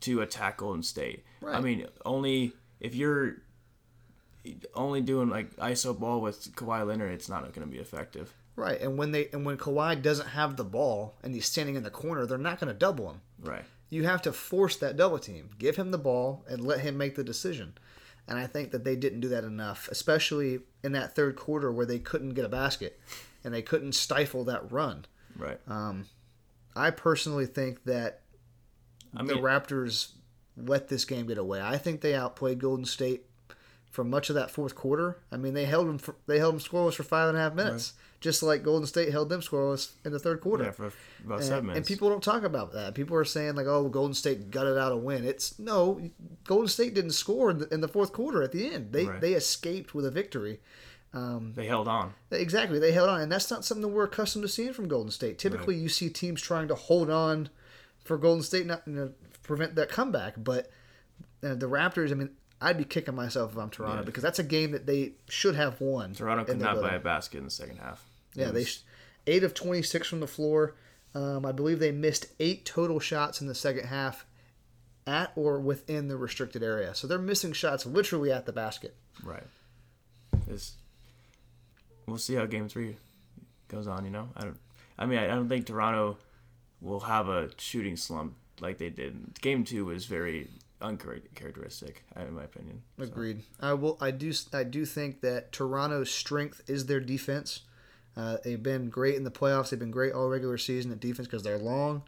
to 0.00 0.20
attack 0.22 0.58
Golden 0.58 0.82
State. 0.82 1.24
I 1.46 1.60
mean, 1.60 1.86
only 2.04 2.54
if 2.80 2.94
you're 2.94 3.42
only 4.74 5.00
doing 5.00 5.28
like 5.28 5.54
ISO 5.56 5.98
ball 5.98 6.20
with 6.20 6.54
Kawhi 6.54 6.86
Leonard, 6.86 7.12
it's 7.12 7.28
not 7.28 7.42
going 7.52 7.66
to 7.66 7.72
be 7.72 7.78
effective. 7.78 8.32
Right, 8.56 8.80
and 8.80 8.96
when 8.96 9.10
they 9.10 9.28
and 9.32 9.44
when 9.44 9.56
Kawhi 9.56 10.00
doesn't 10.00 10.28
have 10.28 10.56
the 10.56 10.64
ball 10.64 11.16
and 11.22 11.34
he's 11.34 11.46
standing 11.46 11.74
in 11.74 11.82
the 11.82 11.90
corner, 11.90 12.26
they're 12.26 12.38
not 12.38 12.60
going 12.60 12.72
to 12.72 12.78
double 12.78 13.10
him. 13.10 13.20
Right. 13.42 13.64
You 13.90 14.04
have 14.04 14.22
to 14.22 14.32
force 14.32 14.76
that 14.76 14.96
double 14.96 15.18
team, 15.18 15.50
give 15.58 15.76
him 15.76 15.90
the 15.90 15.98
ball, 15.98 16.44
and 16.48 16.64
let 16.64 16.80
him 16.80 16.96
make 16.96 17.16
the 17.16 17.24
decision. 17.24 17.74
And 18.26 18.38
I 18.38 18.46
think 18.46 18.70
that 18.70 18.84
they 18.84 18.96
didn't 18.96 19.20
do 19.20 19.28
that 19.28 19.44
enough, 19.44 19.88
especially 19.90 20.60
in 20.82 20.92
that 20.92 21.14
third 21.14 21.36
quarter 21.36 21.70
where 21.70 21.84
they 21.84 21.98
couldn't 21.98 22.30
get 22.30 22.44
a 22.44 22.48
basket 22.48 22.98
and 23.42 23.52
they 23.52 23.62
couldn't 23.62 23.92
stifle 23.92 24.44
that 24.44 24.72
run. 24.72 25.04
Right. 25.36 25.58
Um, 25.68 26.06
I 26.74 26.90
personally 26.90 27.46
think 27.46 27.84
that 27.84 28.22
I 29.14 29.22
mean, 29.22 29.36
the 29.36 29.42
Raptors 29.42 30.12
let 30.56 30.88
this 30.88 31.04
game 31.04 31.26
get 31.26 31.38
away. 31.38 31.60
I 31.60 31.76
think 31.76 32.00
they 32.00 32.14
outplayed 32.14 32.60
Golden 32.60 32.84
State 32.84 33.26
for 33.94 34.02
much 34.02 34.28
of 34.28 34.34
that 34.34 34.50
fourth 34.50 34.74
quarter. 34.74 35.18
I 35.30 35.36
mean, 35.36 35.54
they 35.54 35.66
held 35.66 35.86
them 35.88 35.98
for, 35.98 36.16
they 36.26 36.40
held 36.40 36.54
them 36.54 36.60
scoreless 36.60 36.94
for 36.94 37.04
five 37.04 37.28
and 37.28 37.38
a 37.38 37.40
half 37.40 37.54
minutes, 37.54 37.92
just 38.20 38.42
like 38.42 38.64
Golden 38.64 38.88
State 38.88 39.12
held 39.12 39.28
them 39.28 39.40
scoreless 39.40 39.92
in 40.04 40.10
the 40.10 40.18
third 40.18 40.40
quarter. 40.40 40.64
yeah, 40.64 40.70
for 40.72 40.92
about 41.24 41.38
And, 41.38 41.44
seven 41.44 41.70
and 41.70 41.86
people 41.86 42.08
don't 42.08 42.22
talk 42.22 42.42
about 42.42 42.72
that. 42.72 42.94
People 42.96 43.16
are 43.16 43.24
saying 43.24 43.54
like, 43.54 43.66
"Oh, 43.66 43.88
Golden 43.88 44.12
State 44.14 44.50
gutted 44.50 44.76
out 44.76 44.90
a 44.90 44.96
win." 44.96 45.24
It's 45.24 45.58
no, 45.60 46.00
Golden 46.42 46.66
State 46.66 46.92
didn't 46.94 47.12
score 47.12 47.50
in 47.52 47.58
the, 47.60 47.68
in 47.72 47.80
the 47.82 47.88
fourth 47.88 48.12
quarter. 48.12 48.42
At 48.42 48.50
the 48.50 48.72
end, 48.74 48.92
they 48.92 49.04
Right. 49.06 49.20
they 49.20 49.34
escaped 49.34 49.94
with 49.94 50.04
a 50.04 50.10
victory. 50.10 50.58
they 51.12 51.66
held 51.66 51.86
on. 51.86 52.14
Exactly, 52.32 52.80
they 52.80 52.90
held 52.90 53.08
on, 53.08 53.20
and 53.20 53.30
that's 53.30 53.48
not 53.48 53.64
something 53.64 53.92
we're 53.92 54.04
accustomed 54.04 54.42
to 54.42 54.48
seeing 54.48 54.72
from 54.72 54.88
Golden 54.88 55.12
State. 55.12 55.38
Typically, 55.38 55.76
you 55.76 55.88
see 55.88 56.10
teams 56.10 56.42
trying 56.42 56.66
to 56.66 56.74
hold 56.74 57.10
on 57.10 57.48
for 58.04 58.18
Golden 58.18 58.42
State 58.42 58.66
not 58.66 58.82
you 58.86 58.92
know, 58.94 59.12
prevent 59.44 59.76
that 59.76 59.88
comeback. 59.88 60.34
But 60.38 60.68
uh, 61.44 61.54
the 61.54 61.68
Raptors, 61.68 62.10
I 62.10 62.14
mean, 62.14 62.30
I'd 62.64 62.78
be 62.78 62.84
kicking 62.84 63.14
myself 63.14 63.52
if 63.52 63.58
I'm 63.58 63.70
Toronto 63.70 63.98
Yeah. 64.00 64.04
because 64.06 64.22
that's 64.22 64.38
a 64.38 64.42
game 64.44 64.70
that 64.72 64.86
they 64.86 65.12
should 65.28 65.54
have 65.54 65.80
won. 65.80 66.14
Toronto 66.14 66.44
could 66.44 66.58
not 66.60 66.80
buy 66.80 66.94
a 66.94 66.98
basket 66.98 67.38
in 67.38 67.44
the 67.44 67.50
second 67.50 67.76
half. 67.76 68.02
Yeah, 68.34 68.50
they 68.50 68.64
sh- 68.64 68.80
eight 69.26 69.44
of 69.44 69.54
twenty 69.54 69.82
six 69.82 70.08
from 70.08 70.20
the 70.20 70.26
floor. 70.26 70.74
Um, 71.14 71.46
I 71.46 71.52
believe 71.52 71.78
they 71.78 71.92
missed 71.92 72.26
eight 72.40 72.64
total 72.64 72.98
shots 72.98 73.40
in 73.40 73.46
the 73.46 73.54
second 73.54 73.86
half, 73.86 74.26
at 75.06 75.30
or 75.36 75.60
within 75.60 76.08
the 76.08 76.16
restricted 76.16 76.62
area. 76.62 76.94
So 76.94 77.06
they're 77.06 77.18
missing 77.18 77.52
shots 77.52 77.86
literally 77.86 78.32
at 78.32 78.46
the 78.46 78.52
basket. 78.52 78.96
Right. 79.22 79.44
It's, 80.48 80.72
we'll 82.06 82.18
see 82.18 82.34
how 82.34 82.46
game 82.46 82.68
three 82.68 82.96
goes 83.68 83.86
on. 83.86 84.04
You 84.04 84.10
know, 84.10 84.28
I 84.36 84.42
don't. 84.42 84.58
I 84.98 85.06
mean, 85.06 85.18
I 85.18 85.26
don't 85.26 85.48
think 85.48 85.66
Toronto 85.66 86.16
will 86.80 87.00
have 87.00 87.28
a 87.28 87.50
shooting 87.58 87.96
slump 87.96 88.34
like 88.60 88.78
they 88.78 88.90
did. 88.90 89.40
Game 89.40 89.64
two 89.64 89.84
was 89.84 90.06
very 90.06 90.48
uncharacteristic, 90.84 92.04
in 92.16 92.34
my 92.34 92.44
opinion. 92.44 92.82
So, 92.98 93.04
Agreed. 93.04 93.42
I 93.60 93.72
will. 93.74 93.98
I 94.00 94.10
do. 94.10 94.32
I 94.52 94.64
do 94.64 94.84
think 94.84 95.20
that 95.22 95.52
Toronto's 95.52 96.10
strength 96.10 96.62
is 96.66 96.86
their 96.86 97.00
defense. 97.00 97.60
Uh, 98.16 98.36
they've 98.44 98.62
been 98.62 98.90
great 98.90 99.16
in 99.16 99.24
the 99.24 99.30
playoffs. 99.30 99.70
They've 99.70 99.78
been 99.78 99.90
great 99.90 100.12
all 100.12 100.28
regular 100.28 100.58
season 100.58 100.92
at 100.92 101.00
defense 101.00 101.26
because 101.26 101.42
they're 101.42 101.58
long 101.58 102.02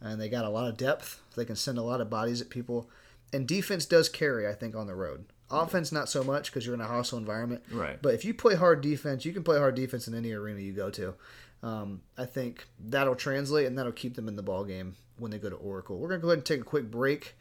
and 0.00 0.20
they 0.20 0.28
got 0.28 0.44
a 0.44 0.50
lot 0.50 0.68
of 0.68 0.76
depth. 0.76 1.20
They 1.36 1.44
can 1.44 1.56
send 1.56 1.78
a 1.78 1.82
lot 1.82 2.00
of 2.00 2.10
bodies 2.10 2.40
at 2.40 2.50
people. 2.50 2.88
And 3.32 3.46
defense 3.46 3.86
does 3.86 4.08
carry, 4.08 4.46
I 4.46 4.52
think, 4.52 4.74
on 4.76 4.86
the 4.86 4.94
road. 4.94 5.26
Offense, 5.50 5.92
not 5.92 6.08
so 6.08 6.24
much 6.24 6.50
because 6.50 6.66
you're 6.66 6.74
in 6.74 6.80
a 6.80 6.86
hostile 6.86 7.18
environment. 7.18 7.62
Right. 7.70 8.00
But 8.00 8.14
if 8.14 8.24
you 8.24 8.34
play 8.34 8.54
hard 8.54 8.80
defense, 8.80 9.24
you 9.24 9.32
can 9.32 9.44
play 9.44 9.58
hard 9.58 9.74
defense 9.74 10.08
in 10.08 10.14
any 10.14 10.32
arena 10.32 10.60
you 10.60 10.72
go 10.72 10.90
to. 10.90 11.14
Um, 11.62 12.02
I 12.18 12.26
think 12.26 12.66
that'll 12.78 13.14
translate 13.14 13.66
and 13.66 13.78
that'll 13.78 13.92
keep 13.92 14.14
them 14.14 14.28
in 14.28 14.36
the 14.36 14.42
ball 14.42 14.64
game 14.64 14.96
when 15.18 15.30
they 15.30 15.38
go 15.38 15.48
to 15.48 15.56
Oracle. 15.56 15.98
We're 15.98 16.08
gonna 16.08 16.20
go 16.20 16.28
ahead 16.28 16.38
and 16.38 16.46
take 16.46 16.60
a 16.60 16.64
quick 16.64 16.90
break. 16.90 17.36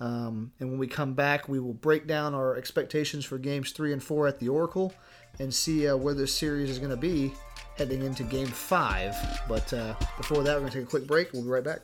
Um, 0.00 0.52
and 0.60 0.70
when 0.70 0.78
we 0.78 0.86
come 0.86 1.14
back, 1.14 1.48
we 1.48 1.58
will 1.58 1.74
break 1.74 2.06
down 2.06 2.34
our 2.34 2.56
expectations 2.56 3.24
for 3.24 3.38
games 3.38 3.72
three 3.72 3.92
and 3.92 4.02
four 4.02 4.26
at 4.26 4.38
the 4.38 4.48
Oracle 4.48 4.94
and 5.38 5.52
see 5.52 5.88
uh, 5.88 5.96
where 5.96 6.14
this 6.14 6.34
series 6.34 6.70
is 6.70 6.78
going 6.78 6.90
to 6.90 6.96
be 6.96 7.32
heading 7.76 8.02
into 8.02 8.22
game 8.22 8.46
five. 8.46 9.14
But 9.48 9.72
uh, 9.72 9.94
before 10.16 10.42
that, 10.42 10.54
we're 10.54 10.60
going 10.60 10.72
to 10.72 10.78
take 10.78 10.86
a 10.86 10.90
quick 10.90 11.06
break. 11.06 11.32
We'll 11.32 11.42
be 11.42 11.48
right 11.48 11.64
back. 11.64 11.80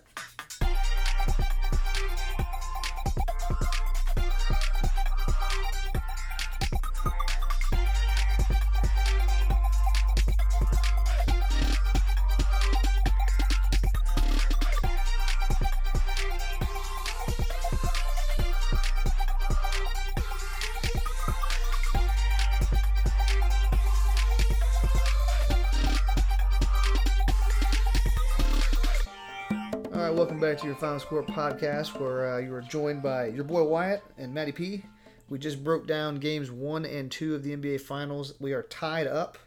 Back 30.45 30.59
to 30.59 30.67
your 30.67 30.77
Final 30.77 31.01
Score 31.01 31.23
podcast, 31.23 31.99
where 31.99 32.35
uh, 32.35 32.39
you 32.39 32.53
are 32.53 32.61
joined 32.61 33.03
by 33.03 33.29
your 33.29 33.45
boy 33.45 33.63
Wyatt 33.63 34.03
and 34.19 34.35
Matty 34.35 34.53
P. 34.53 34.83
We 35.31 35.39
just 35.39 35.65
broke 35.65 35.87
down 35.87 36.17
games 36.17 36.51
one 36.51 36.85
and 36.85 37.11
two 37.11 37.35
of 37.35 37.43
the 37.43 37.57
NBA 37.57 37.81
Finals. 37.81 38.35
We 38.39 38.53
are 38.53 38.65
tied 38.65 39.07
up. 39.07 39.39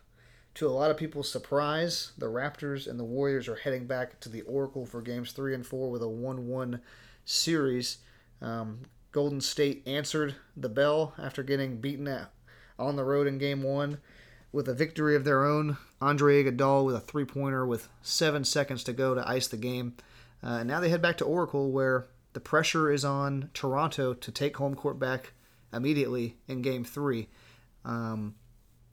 To 0.55 0.67
a 0.67 0.69
lot 0.69 0.89
of 0.89 0.97
people's 0.97 1.31
surprise, 1.31 2.13
the 2.17 2.25
Raptors 2.25 2.87
and 2.87 2.99
the 2.99 3.03
Warriors 3.03 3.47
are 3.47 3.57
heading 3.57 3.85
back 3.85 4.19
to 4.21 4.29
the 4.29 4.41
Oracle 4.41 4.87
for 4.87 5.03
games 5.03 5.33
three 5.33 5.53
and 5.53 5.63
four 5.63 5.91
with 5.91 6.01
a 6.01 6.07
1 6.07 6.47
1 6.47 6.81
series. 7.25 7.99
Um, 8.41 8.79
Golden 9.11 9.39
State 9.39 9.83
answered 9.85 10.33
the 10.55 10.67
bell 10.67 11.13
after 11.19 11.43
getting 11.43 11.79
beaten 11.79 12.07
at, 12.07 12.31
on 12.79 12.95
the 12.95 13.03
road 13.03 13.27
in 13.27 13.37
game 13.37 13.61
one 13.61 13.99
with 14.51 14.67
a 14.67 14.73
victory 14.73 15.15
of 15.15 15.25
their 15.25 15.45
own. 15.45 15.77
Andre 16.01 16.43
Iguodala 16.43 16.85
with 16.85 16.95
a 16.95 17.01
three 17.01 17.25
pointer 17.25 17.67
with 17.67 17.87
seven 18.01 18.43
seconds 18.43 18.83
to 18.85 18.93
go 18.93 19.13
to 19.13 19.29
ice 19.29 19.47
the 19.47 19.57
game. 19.57 19.93
Uh, 20.43 20.63
now 20.63 20.79
they 20.79 20.89
head 20.89 21.01
back 21.01 21.17
to 21.17 21.25
Oracle, 21.25 21.71
where 21.71 22.07
the 22.33 22.39
pressure 22.39 22.91
is 22.91 23.03
on 23.03 23.49
Toronto 23.53 24.13
to 24.13 24.31
take 24.31 24.57
home 24.57 24.75
court 24.75 24.99
back 24.99 25.33
immediately 25.73 26.37
in 26.47 26.61
Game 26.61 26.83
Three. 26.83 27.29
Um, 27.83 28.35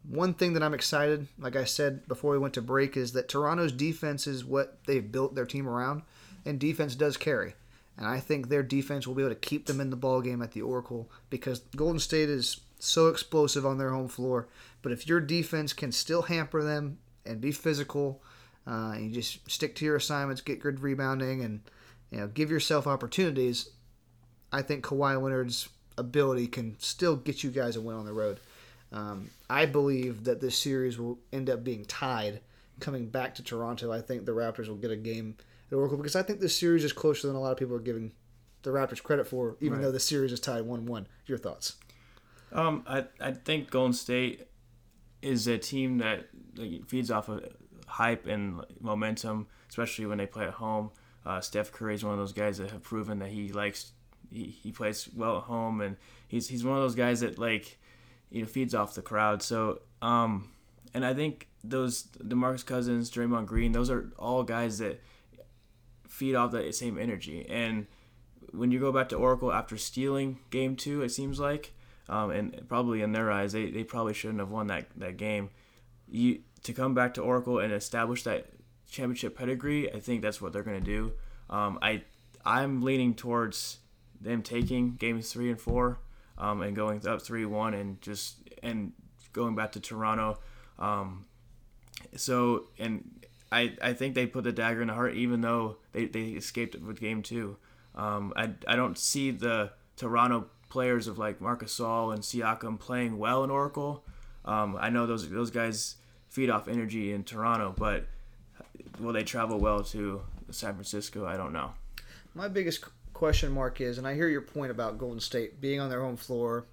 one 0.08 0.34
thing 0.34 0.52
that 0.54 0.62
I'm 0.62 0.74
excited, 0.74 1.28
like 1.38 1.56
I 1.56 1.64
said 1.64 2.06
before 2.06 2.32
we 2.32 2.38
went 2.38 2.54
to 2.54 2.62
break, 2.62 2.96
is 2.96 3.12
that 3.12 3.28
Toronto's 3.28 3.72
defense 3.72 4.26
is 4.26 4.44
what 4.44 4.78
they've 4.86 5.10
built 5.10 5.34
their 5.34 5.46
team 5.46 5.68
around, 5.68 6.02
and 6.44 6.58
defense 6.58 6.94
does 6.94 7.16
carry. 7.16 7.54
And 7.96 8.06
I 8.06 8.20
think 8.20 8.48
their 8.48 8.62
defense 8.62 9.06
will 9.06 9.14
be 9.14 9.22
able 9.22 9.34
to 9.34 9.40
keep 9.40 9.66
them 9.66 9.80
in 9.80 9.90
the 9.90 9.96
ball 9.96 10.20
game 10.20 10.42
at 10.42 10.52
the 10.52 10.62
Oracle 10.62 11.08
because 11.30 11.60
Golden 11.76 12.00
State 12.00 12.28
is 12.28 12.60
so 12.78 13.08
explosive 13.08 13.64
on 13.64 13.78
their 13.78 13.90
home 13.90 14.08
floor. 14.08 14.48
But 14.82 14.92
if 14.92 15.06
your 15.06 15.20
defense 15.20 15.72
can 15.72 15.92
still 15.92 16.22
hamper 16.22 16.62
them 16.62 16.98
and 17.24 17.40
be 17.40 17.52
physical, 17.52 18.20
uh, 18.66 18.97
you 18.99 19.11
just 19.11 19.49
stick 19.50 19.75
to 19.76 19.85
your 19.85 19.97
assignments, 19.97 20.40
get 20.40 20.61
good 20.61 20.80
rebounding, 20.80 21.42
and 21.42 21.61
you 22.11 22.18
know 22.18 22.26
give 22.28 22.50
yourself 22.50 22.87
opportunities. 22.87 23.71
I 24.52 24.62
think 24.62 24.85
Kawhi 24.85 25.21
Leonard's 25.21 25.68
ability 25.99 26.47
can 26.47 26.76
still 26.78 27.16
get 27.16 27.42
you 27.44 27.50
guys 27.50 27.76
a 27.76 27.80
win 27.80 27.97
on 27.97 28.04
the 28.04 28.12
road. 28.12 28.40
Um, 28.92 29.30
I 29.50 29.66
believe 29.66 30.25
that 30.25 30.40
this 30.40 30.56
series 30.56 30.99
will 30.99 31.18
end 31.33 31.50
up 31.50 31.64
being 31.64 31.85
tied 31.85 32.40
coming 32.80 33.09
back 33.09 33.35
to 33.37 33.42
Toronto. 33.42 33.90
I 33.92 34.00
think 34.00 34.25
the 34.25 34.33
Raptors 34.33 34.68
will 34.68 34.76
get 34.76 34.90
a 34.90 34.97
game 34.97 35.37
at 35.71 35.75
Oracle 35.76 35.97
because 35.97 36.14
I 36.16 36.23
think 36.23 36.40
this 36.40 36.56
series 36.56 36.85
is 36.85 36.92
closer 36.92 37.26
than 37.26 37.35
a 37.37 37.40
lot 37.40 37.52
of 37.52 37.59
people 37.59 37.75
are 37.75 37.80
giving 37.80 38.12
the 38.62 38.71
Raptors 38.71 39.02
credit 39.02 39.26
for, 39.26 39.56
even 39.61 39.75
Right. 39.78 39.83
though 39.83 39.92
the 39.92 40.00
series 40.00 40.33
is 40.33 40.40
tied 40.40 40.62
one-one. 40.62 41.06
Your 41.26 41.38
thoughts? 41.38 41.76
Um, 42.52 42.85
I 42.87 43.06
I 43.21 43.33
think 43.33 43.71
Golden 43.71 43.92
State 43.92 44.47
is 45.23 45.47
a 45.49 45.59
team 45.59 45.99
that 45.99 46.28
like, 46.56 46.87
feeds 46.87 47.11
off 47.11 47.28
of 47.28 47.44
hype 47.94 48.26
and 48.26 48.60
momentum, 48.80 49.46
especially 49.68 50.06
when 50.06 50.18
they 50.18 50.26
play 50.26 50.44
at 50.44 50.54
home. 50.54 50.90
Uh, 51.24 51.40
Steph 51.40 51.72
Curry 51.72 51.94
is 51.94 52.04
one 52.04 52.12
of 52.12 52.18
those 52.18 52.32
guys 52.32 52.58
that 52.58 52.70
have 52.70 52.82
proven 52.82 53.20
that 53.20 53.30
he 53.30 53.52
likes 53.52 53.92
he, 54.30 54.44
he 54.44 54.72
plays 54.72 55.08
well 55.14 55.38
at 55.38 55.44
home, 55.44 55.80
and 55.80 55.96
he's 56.26 56.48
he's 56.48 56.64
one 56.64 56.76
of 56.76 56.82
those 56.82 56.94
guys 56.96 57.20
that 57.20 57.38
like 57.38 57.78
you 58.30 58.42
know 58.42 58.48
feeds 58.48 58.74
off 58.74 58.94
the 58.94 59.02
crowd. 59.02 59.42
So 59.42 59.80
um, 60.02 60.50
and 60.92 61.04
I 61.04 61.14
think 61.14 61.48
those 61.62 62.04
DeMarcus 62.18 62.66
Cousins, 62.66 63.10
Draymond 63.10 63.46
Green, 63.46 63.72
those 63.72 63.90
are 63.90 64.12
all 64.18 64.42
guys 64.42 64.78
that 64.78 65.00
feed 66.08 66.34
off 66.34 66.52
that 66.52 66.74
same 66.74 66.98
energy. 66.98 67.46
And 67.48 67.86
when 68.52 68.70
you 68.70 68.78
go 68.78 68.92
back 68.92 69.08
to 69.10 69.16
Oracle 69.16 69.52
after 69.52 69.76
stealing 69.76 70.40
game 70.50 70.76
two, 70.76 71.02
it 71.02 71.10
seems 71.10 71.40
like, 71.40 71.74
um, 72.08 72.30
and 72.30 72.68
probably 72.68 73.02
in 73.02 73.12
their 73.12 73.30
eyes, 73.30 73.52
they, 73.52 73.70
they 73.70 73.82
probably 73.82 74.14
shouldn't 74.14 74.40
have 74.40 74.50
won 74.50 74.66
that, 74.66 74.86
that 74.96 75.16
game. 75.16 75.50
You 76.08 76.40
to 76.64 76.73
come 76.73 76.94
back 76.94 77.14
to 77.14 77.23
Oracle 77.23 77.59
and 77.59 77.73
establish 77.73 78.25
that 78.25 78.47
championship 78.90 79.37
pedigree, 79.37 79.92
I 79.92 80.00
think 80.00 80.23
that's 80.23 80.40
what 80.40 80.52
they're 80.52 80.62
going 80.62 80.83
to 80.83 80.85
do. 80.85 81.12
Um, 81.49 81.78
I 81.80 82.02
I'm 82.44 82.83
leaning 82.83 83.14
towards 83.14 83.78
them 84.21 84.42
taking 84.42 84.97
games 84.97 85.33
three 85.33 85.50
and 85.50 85.61
four, 85.61 86.00
um, 86.38 86.62
and 86.62 86.75
going 86.75 87.06
up 87.06 87.23
three 87.23 87.44
one 87.44 87.75
and 87.75 88.00
just 88.00 88.37
and 88.62 88.92
going 89.33 89.54
back 89.54 89.73
to 89.73 89.80
Toronto. 89.80 90.38
Um, 90.78 91.26
so 92.16 92.64
and 92.78 93.09
I 93.52 93.75
I 93.83 93.92
think 93.92 94.14
they 94.14 94.26
put 94.26 94.44
the 94.44 94.52
dagger 94.52 94.83
in 94.83 94.88
the 94.88 94.94
heart, 94.94 95.14
even 95.14 95.40
though 95.42 95.76
they, 95.92 96.06
they 96.06 96.28
escaped 96.30 96.80
with 96.80 97.00
game 97.00 97.23
two. 97.23 97.56
Um, 97.94 98.33
I 98.37 98.50
I 98.66 98.75
don't 98.75 98.99
see 98.99 99.30
the 99.30 99.73
Toronto 99.97 100.47
players 100.71 101.06
of 101.06 101.18
like 101.18 101.40
Marc 101.40 101.62
Gasol 101.62 102.12
and 102.12 102.23
Siakam 102.23 102.80
playing 102.80 103.18
well 103.18 103.44
in 103.44 103.50
Oracle. 103.50 104.04
Um, 104.44 104.76
I 104.80 104.90
know 104.90 105.06
those 105.06 105.28
those 105.28 105.50
guys 105.50 105.97
feed 106.34 106.50
off 106.50 106.66
energy 106.66 107.12
in 107.12 107.22
Toronto, 107.22 107.72
but 107.78 108.06
will 108.98 109.12
they 109.12 109.22
travel 109.22 109.60
well 109.60 109.84
to 109.84 110.20
San 110.50 110.72
Francisco? 110.74 111.24
I 111.24 111.36
don't 111.36 111.52
know. 111.52 111.74
My 112.34 112.48
biggest 112.48 112.84
question 113.12 113.52
mark 113.52 113.80
is, 113.80 113.98
and 113.98 114.06
I 114.06 114.14
hear 114.14 114.26
your 114.26 114.40
point 114.40 114.72
about 114.72 114.98
Golden 114.98 115.20
State 115.20 115.60
being 115.60 115.78
on 115.78 115.88
their 115.88 116.00
home 116.00 116.16
floor. 116.16 116.66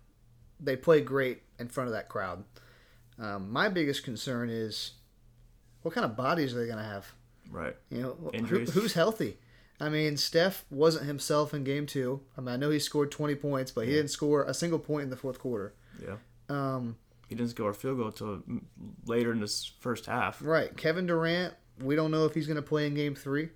They 0.60 0.76
play 0.76 1.02
great 1.02 1.44
in 1.60 1.68
front 1.68 1.88
of 1.88 1.94
that 1.94 2.10
crowd. 2.10 2.44
Um, 3.20 3.52
my 3.52 3.70
biggest 3.70 4.04
concern 4.04 4.50
is 4.50 4.94
what 5.84 5.94
kind 5.94 6.06
of 6.06 6.18
bodies 6.18 6.56
are 6.56 6.60
they 6.60 6.66
going 6.66 6.80
to 6.80 6.84
have? 6.84 7.14
Right. 7.52 7.76
You 7.92 8.02
know, 8.02 8.32
who, 8.46 8.62
who's 8.62 8.94
healthy? 8.94 9.38
I 9.80 9.90
mean, 9.90 10.18
Steph 10.18 10.66
wasn't 10.72 11.06
himself 11.06 11.54
in 11.54 11.64
game 11.64 11.86
two. 11.86 12.22
I 12.36 12.42
mean, 12.42 12.50
I 12.50 12.58
know 12.58 12.72
he 12.72 12.80
scored 12.80 13.12
20 13.12 13.36
points, 13.36 13.70
but 13.70 13.86
he 13.86 13.94
didn't 13.94 14.10
score 14.10 14.44
a 14.44 14.56
single 14.56 14.80
point 14.80 15.04
in 15.04 15.10
the 15.12 15.18
fourth 15.18 15.38
quarter. 15.38 15.76
Yeah. 16.04 16.16
Um, 16.50 16.96
He 17.32 17.36
didn't 17.36 17.52
score 17.52 17.70
a 17.70 17.74
field 17.74 17.98
goal 17.98 18.12
till 18.12 18.44
later 19.06 19.32
in 19.32 19.40
this 19.40 19.72
first 19.80 20.06
half. 20.06 20.42
right. 20.42 20.76
Kevin 20.76 21.06
Durant, 21.06 21.54
we 21.82 21.96
don't 21.96 22.12
know 22.12 22.26
if 22.26 22.34
he's 22.34 22.46
going 22.46 22.58
to 22.58 22.62
play 22.62 22.86
in 22.88 22.94
game 22.94 23.16
three. 23.16 23.48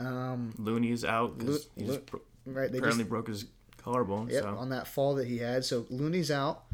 Um, 0.00 0.52
Looney 0.58 0.90
is 0.90 1.04
out 1.04 1.38
because 1.38 1.66
Lo- 1.66 1.72
he 1.76 1.86
just 1.86 2.06
bro- 2.06 2.22
right. 2.44 2.72
They 2.72 2.78
apparently 2.78 3.04
just, 3.04 3.08
broke 3.08 3.28
his 3.28 3.44
collarbone. 3.76 4.30
Yep, 4.30 4.42
so 4.42 4.48
on 4.48 4.70
that 4.70 4.88
fall 4.88 5.14
that 5.14 5.28
he 5.28 5.38
had. 5.38 5.64
So 5.64 5.86
Looney's 5.90 6.32
out. 6.32 6.64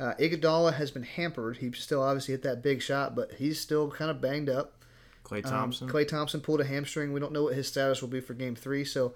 Uh, 0.00 0.14
Iguodala 0.18 0.72
has 0.72 0.90
been 0.90 1.02
hampered. 1.02 1.58
He 1.58 1.70
still 1.72 2.02
obviously 2.02 2.32
hit 2.32 2.42
that 2.44 2.62
big 2.62 2.80
shot, 2.80 3.14
but 3.14 3.32
he's 3.32 3.60
still 3.60 3.90
kind 3.90 4.10
of 4.10 4.22
banged 4.22 4.48
up. 4.48 4.82
Klay 5.22 5.44
Um, 5.44 5.50
Thompson. 5.50 5.88
Klay 5.90 6.08
Thompson 6.08 6.40
pulled 6.40 6.62
a 6.62 6.64
hamstring. 6.64 7.12
We 7.12 7.20
don't 7.20 7.32
know 7.32 7.42
what 7.42 7.56
his 7.56 7.68
status 7.68 8.00
will 8.00 8.08
be 8.08 8.20
for 8.20 8.32
Game 8.32 8.56
Three. 8.56 8.86
So, 8.86 9.12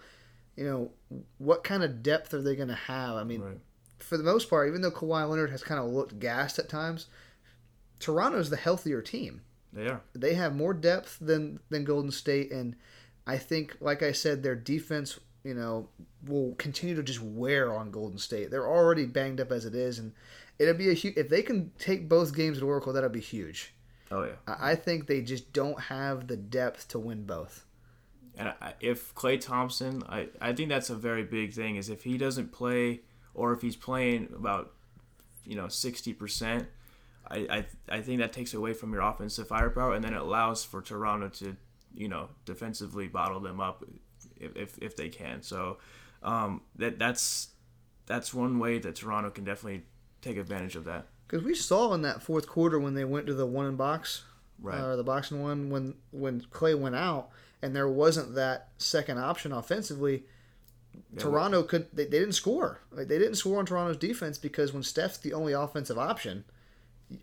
you 0.55 0.65
know, 0.67 0.91
what 1.39 1.65
kind 1.65 1.83
of 1.83 2.03
depth 2.03 2.35
are 2.35 2.43
they 2.43 2.57
going 2.57 2.69
to 2.69 2.75
have? 2.75 3.17
I 3.17 3.25
mean, 3.25 3.41
right. 3.41 3.59
For 4.09 4.17
the 4.17 4.25
most 4.25 4.49
part, 4.49 4.69
even 4.69 4.81
though 4.81 4.91
Kawhi 4.91 5.29
Leonard 5.29 5.51
has 5.51 5.63
kind 5.63 5.79
of 5.79 5.91
looked 5.91 6.19
gassed 6.19 6.59
at 6.59 6.71
times, 6.71 7.09
Toronto's 8.01 8.49
the 8.49 8.57
healthier 8.57 9.03
team. 9.03 9.43
They 9.71 9.87
are. 9.87 10.01
They 10.15 10.33
have 10.33 10.57
more 10.57 10.73
depth 10.73 11.19
than 11.21 11.61
than 11.69 11.85
Golden 11.85 12.11
State, 12.11 12.51
and 12.51 12.75
I 13.27 13.37
think, 13.37 13.77
like 13.81 14.03
I 14.03 14.13
said, 14.13 14.43
their 14.43 14.57
defense, 14.57 15.21
you 15.45 15.53
know, 15.53 15.91
will 16.27 16.55
continue 16.55 16.97
to 16.97 17.03
just 17.03 17.21
wear 17.21 17.75
on 17.75 17.91
Golden 17.91 18.17
State. 18.17 18.51
They're 18.51 18.67
already 18.67 19.05
banged 19.05 19.43
up 19.43 19.53
as 19.53 19.67
it 19.67 19.75
is, 19.75 19.99
and 19.99 20.13
it'll 20.59 20.73
be 20.73 20.89
a 20.89 20.95
huge. 20.95 21.19
If 21.19 21.29
they 21.29 21.43
can 21.43 21.71
take 21.79 22.09
both 22.09 22.35
games 22.35 22.57
at 22.57 22.65
Oracle, 22.65 22.95
that'll 22.95 23.11
be 23.11 23.21
huge. 23.21 23.75
Oh 24.11 24.25
yeah. 24.25 24.37
I 24.47 24.71
I 24.71 24.75
think 24.75 25.07
they 25.07 25.21
just 25.21 25.53
don't 25.53 25.79
have 25.79 26.29
the 26.29 26.37
depth 26.39 26.89
to 26.89 26.99
win 26.99 27.25
both. 27.25 27.67
And 28.39 28.55
I, 28.63 28.73
if 28.81 29.15
Klay 29.15 29.39
Thompson, 29.39 30.03
I, 30.09 30.29
I 30.41 30.55
think 30.55 30.71
that's 30.71 30.89
a 30.89 30.95
very 30.95 31.25
big 31.25 31.53
thing. 31.53 31.77
Is 31.77 31.91
if 31.91 32.05
he 32.05 32.17
doesn't 32.17 32.53
play, 32.53 33.03
or 33.39 33.53
if 33.53 33.63
he's 33.63 33.77
playing 33.77 34.29
about, 34.35 34.73
you 35.45 35.57
know, 35.57 35.69
sixty 35.69 36.13
percent, 36.13 36.67
I, 37.31 37.37
I 37.89 37.97
I 37.99 38.01
think 38.03 38.21
that 38.21 38.33
takes 38.33 38.53
away 38.55 38.73
from 38.75 38.93
your 38.93 39.03
offensive 39.03 39.49
firepower, 39.49 39.95
and 39.95 40.05
then 40.05 40.15
it 40.15 40.21
allows 40.21 40.65
for 40.65 40.83
Toronto 40.83 41.29
to 41.41 41.57
you 41.95 42.09
know 42.09 42.29
defensively 42.45 43.09
bottle 43.09 43.41
them 43.41 43.61
up 43.61 43.85
if 44.37 44.57
if, 44.57 44.79
if 44.79 44.97
they 44.97 45.09
can. 45.09 45.43
So 45.43 45.79
um, 46.23 46.63
that 46.77 46.99
that's 46.99 47.49
that's 48.07 48.35
one 48.35 48.59
way 48.59 48.79
that 48.79 48.97
Toronto 48.97 49.31
can 49.31 49.45
definitely 49.45 49.83
take 50.21 50.37
advantage 50.37 50.77
of 50.77 50.85
that. 50.85 51.07
Because 51.27 51.45
we 51.45 51.55
saw 51.55 51.93
in 51.93 52.03
that 52.03 52.23
fourth 52.23 52.49
quarter 52.49 52.79
when 52.81 52.95
they 52.95 53.05
went 53.05 53.27
to 53.27 53.35
the 53.35 53.47
one 53.47 53.67
in 53.67 53.77
box, 53.77 54.25
Right. 54.61 54.81
or 54.81 54.97
the 54.97 55.05
box 55.05 55.31
and 55.31 55.43
one 55.43 55.71
when 55.71 55.95
when 56.11 56.41
Klay 56.41 56.77
went 56.79 56.97
out, 56.97 57.29
and 57.63 57.77
there 57.77 57.89
wasn't 57.89 58.35
that 58.35 58.69
second 58.79 59.19
option 59.19 59.53
offensively. 59.53 60.25
Toronto 61.17 61.63
could 61.63 61.87
they, 61.93 62.05
they 62.05 62.19
didn't 62.19 62.33
score. 62.33 62.81
Like, 62.91 63.09
they 63.09 63.19
didn't 63.19 63.37
score 63.37 63.59
on 63.59 63.67
Toronto's 63.67 63.97
defense 63.97 64.39
because 64.39 64.73
when 64.73 64.83
Steph's 64.83 65.19
the 65.19 65.33
only 65.33 65.53
offensive 65.53 65.99
option, 65.99 66.45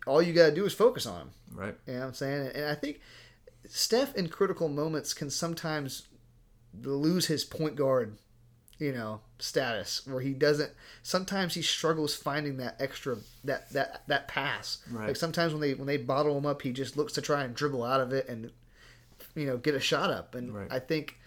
all 0.06 0.20
you 0.20 0.32
got 0.32 0.46
to 0.46 0.54
do 0.54 0.64
is 0.64 0.74
focus 0.74 1.06
on 1.06 1.20
him. 1.22 1.30
Right. 1.52 1.74
You 1.86 1.94
know 1.94 2.00
what 2.00 2.06
I'm 2.06 2.14
saying? 2.14 2.50
And 2.54 2.64
I 2.66 2.74
think 2.74 3.00
Steph 3.68 4.14
in 4.16 4.28
critical 4.28 4.68
moments 4.68 5.14
can 5.14 5.30
sometimes 5.30 6.02
lose 6.82 7.26
his 7.26 7.44
point 7.44 7.76
guard, 7.76 8.16
you 8.78 8.92
know, 8.92 9.20
status 9.38 10.06
where 10.06 10.20
he 10.20 10.32
doesn't 10.32 10.72
sometimes 11.02 11.54
he 11.54 11.62
struggles 11.62 12.14
finding 12.14 12.56
that 12.56 12.76
extra 12.80 13.16
that 13.44 13.70
that 13.70 14.02
that 14.08 14.28
pass. 14.28 14.78
Right. 14.90 15.08
Like 15.08 15.16
sometimes 15.16 15.52
when 15.52 15.60
they 15.60 15.74
when 15.74 15.86
they 15.86 15.96
bottle 15.96 16.36
him 16.36 16.46
up, 16.46 16.62
he 16.62 16.72
just 16.72 16.96
looks 16.96 17.12
to 17.14 17.22
try 17.22 17.44
and 17.44 17.54
dribble 17.54 17.84
out 17.84 18.00
of 18.00 18.12
it 18.12 18.28
and 18.28 18.50
you 19.34 19.46
know, 19.46 19.58
get 19.58 19.74
a 19.74 19.80
shot 19.80 20.10
up. 20.10 20.34
And 20.34 20.54
Right. 20.54 20.68
I 20.70 20.78
think 20.78 21.18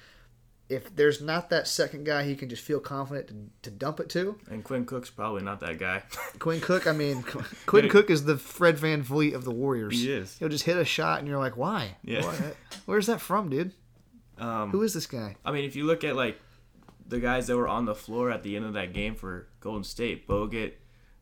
if 0.70 0.96
there's 0.96 1.20
not 1.22 1.50
that 1.50 1.68
second 1.68 2.06
guy 2.06 2.24
he 2.24 2.36
can 2.36 2.48
just 2.48 2.64
feel 2.64 2.80
confident 2.80 3.28
to, 3.28 3.70
to 3.70 3.76
dump 3.76 4.00
it 4.00 4.08
to. 4.10 4.38
And 4.50 4.64
Quinn 4.64 4.86
Cook's 4.86 5.10
probably 5.10 5.42
not 5.42 5.60
that 5.62 5.80
guy. 5.80 6.04
Quinn 6.40 6.62
Cook, 6.62 6.86
I 6.88 6.92
mean, 6.92 7.24
Quinn 7.66 7.90
Cook 7.90 8.10
is 8.10 8.26
the 8.26 8.38
Fred 8.38 8.78
VanVleet 8.78 9.34
of 9.34 9.44
the 9.46 9.52
Warriors. 9.52 9.94
He 10.00 10.12
is. 10.12 10.38
He'll 10.38 10.50
just 10.50 10.66
hit 10.66 10.78
a 10.78 10.86
shot, 10.86 11.20
and 11.20 11.28
you're 11.28 11.40
like, 11.40 11.58
why? 11.58 11.98
Yeah. 12.04 12.24
Why? 12.24 12.36
Where's 12.86 13.08
that 13.08 13.20
from, 13.20 13.50
dude? 13.50 13.74
Um, 14.38 14.70
Who 14.72 14.84
is 14.84 14.94
this 14.94 15.08
guy? 15.08 15.36
I 15.44 15.52
mean, 15.52 15.66
if 15.66 15.76
you 15.76 15.86
look 15.86 16.04
at 16.04 16.16
like 16.16 16.40
the 17.08 17.20
guys 17.20 17.48
that 17.48 17.58
were 17.58 17.68
on 17.68 17.86
the 17.86 17.96
floor 17.96 18.30
at 18.32 18.44
the 18.44 18.56
end 18.56 18.66
of 18.66 18.74
that 18.74 18.94
game 18.94 19.16
for 19.16 19.48
Golden 19.60 19.84
State, 19.84 20.28
Bogut, 20.28 20.74